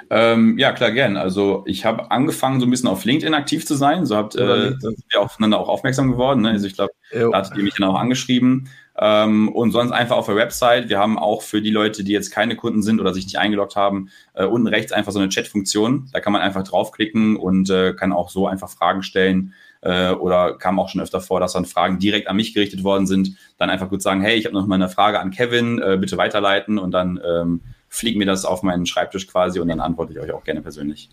[0.09, 1.19] Ähm, ja, klar, gern.
[1.19, 4.07] Also ich habe angefangen, so ein bisschen auf LinkedIn aktiv zu sein.
[4.07, 6.41] So habt äh, sind wir aufeinander auch aufmerksam geworden.
[6.41, 6.51] Ne?
[6.51, 8.71] Also ich glaube, da hattet ihr mich dann auch angeschrieben.
[9.05, 10.89] Ähm, und sonst einfach auf der Website.
[10.89, 13.75] Wir haben auch für die Leute, die jetzt keine Kunden sind oder sich nicht eingeloggt
[13.75, 16.09] haben, äh, unten rechts einfach so eine Chat-Funktion.
[16.13, 19.55] Da kann man einfach draufklicken und äh, kann auch so einfach Fragen stellen.
[19.81, 23.09] Äh, oder kam auch schon öfter vor, dass dann Fragen direkt an mich gerichtet worden
[23.09, 23.37] sind.
[23.59, 26.17] Dann einfach gut sagen, hey, ich habe noch mal eine Frage an Kevin, äh, bitte
[26.17, 30.21] weiterleiten und dann ähm, fliegt mir das auf meinen Schreibtisch quasi und dann antworte ich
[30.21, 31.11] euch auch gerne persönlich.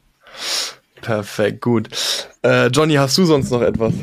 [1.02, 1.90] Perfekt, gut.
[2.44, 3.96] Äh, Johnny, hast du sonst noch etwas?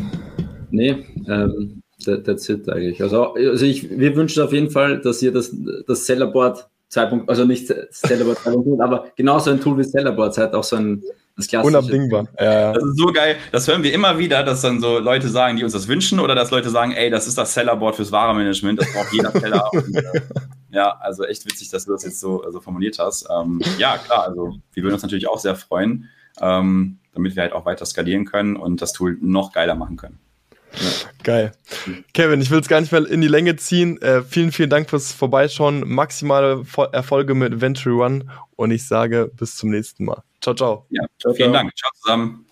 [0.70, 3.03] Nee, ähm, that's it eigentlich.
[3.03, 5.55] Also, also ich, wir wünschen auf jeden Fall, dass ihr das,
[5.87, 7.25] das Sellerboard 2.
[7.27, 11.03] also nicht Sellerboard 2.0, aber genauso ein Tool wie Sellerboard seid auch so ein
[11.37, 11.77] das klassische.
[11.77, 12.29] Unabdingbar.
[12.41, 12.73] Ja.
[12.73, 13.37] Das ist so geil.
[13.53, 16.35] Das hören wir immer wieder, dass dann so Leute sagen, die uns das wünschen oder
[16.35, 19.71] dass Leute sagen, ey, das ist das Sellerboard fürs Warenmanagement, das braucht jeder Seller.
[19.73, 20.23] Und, äh,
[20.71, 23.29] ja, also echt witzig, dass du das jetzt so also formuliert hast.
[23.31, 26.09] Ähm, ja, klar, also wir würden uns natürlich auch sehr freuen,
[26.41, 30.19] ähm, damit wir halt auch weiter skalieren können und das Tool noch geiler machen können.
[31.22, 31.53] Geil.
[32.12, 34.01] Kevin, ich will es gar nicht mehr in die Länge ziehen.
[34.01, 35.89] Äh, vielen, vielen Dank fürs Vorbeischauen.
[35.89, 40.22] Maximale Erfolge mit Venture One und ich sage bis zum nächsten Mal.
[40.41, 40.87] Ciao, ciao.
[40.91, 41.62] Ja, ciao, vielen ciao.
[41.62, 41.77] Dank.
[41.77, 42.46] Ciao zusammen.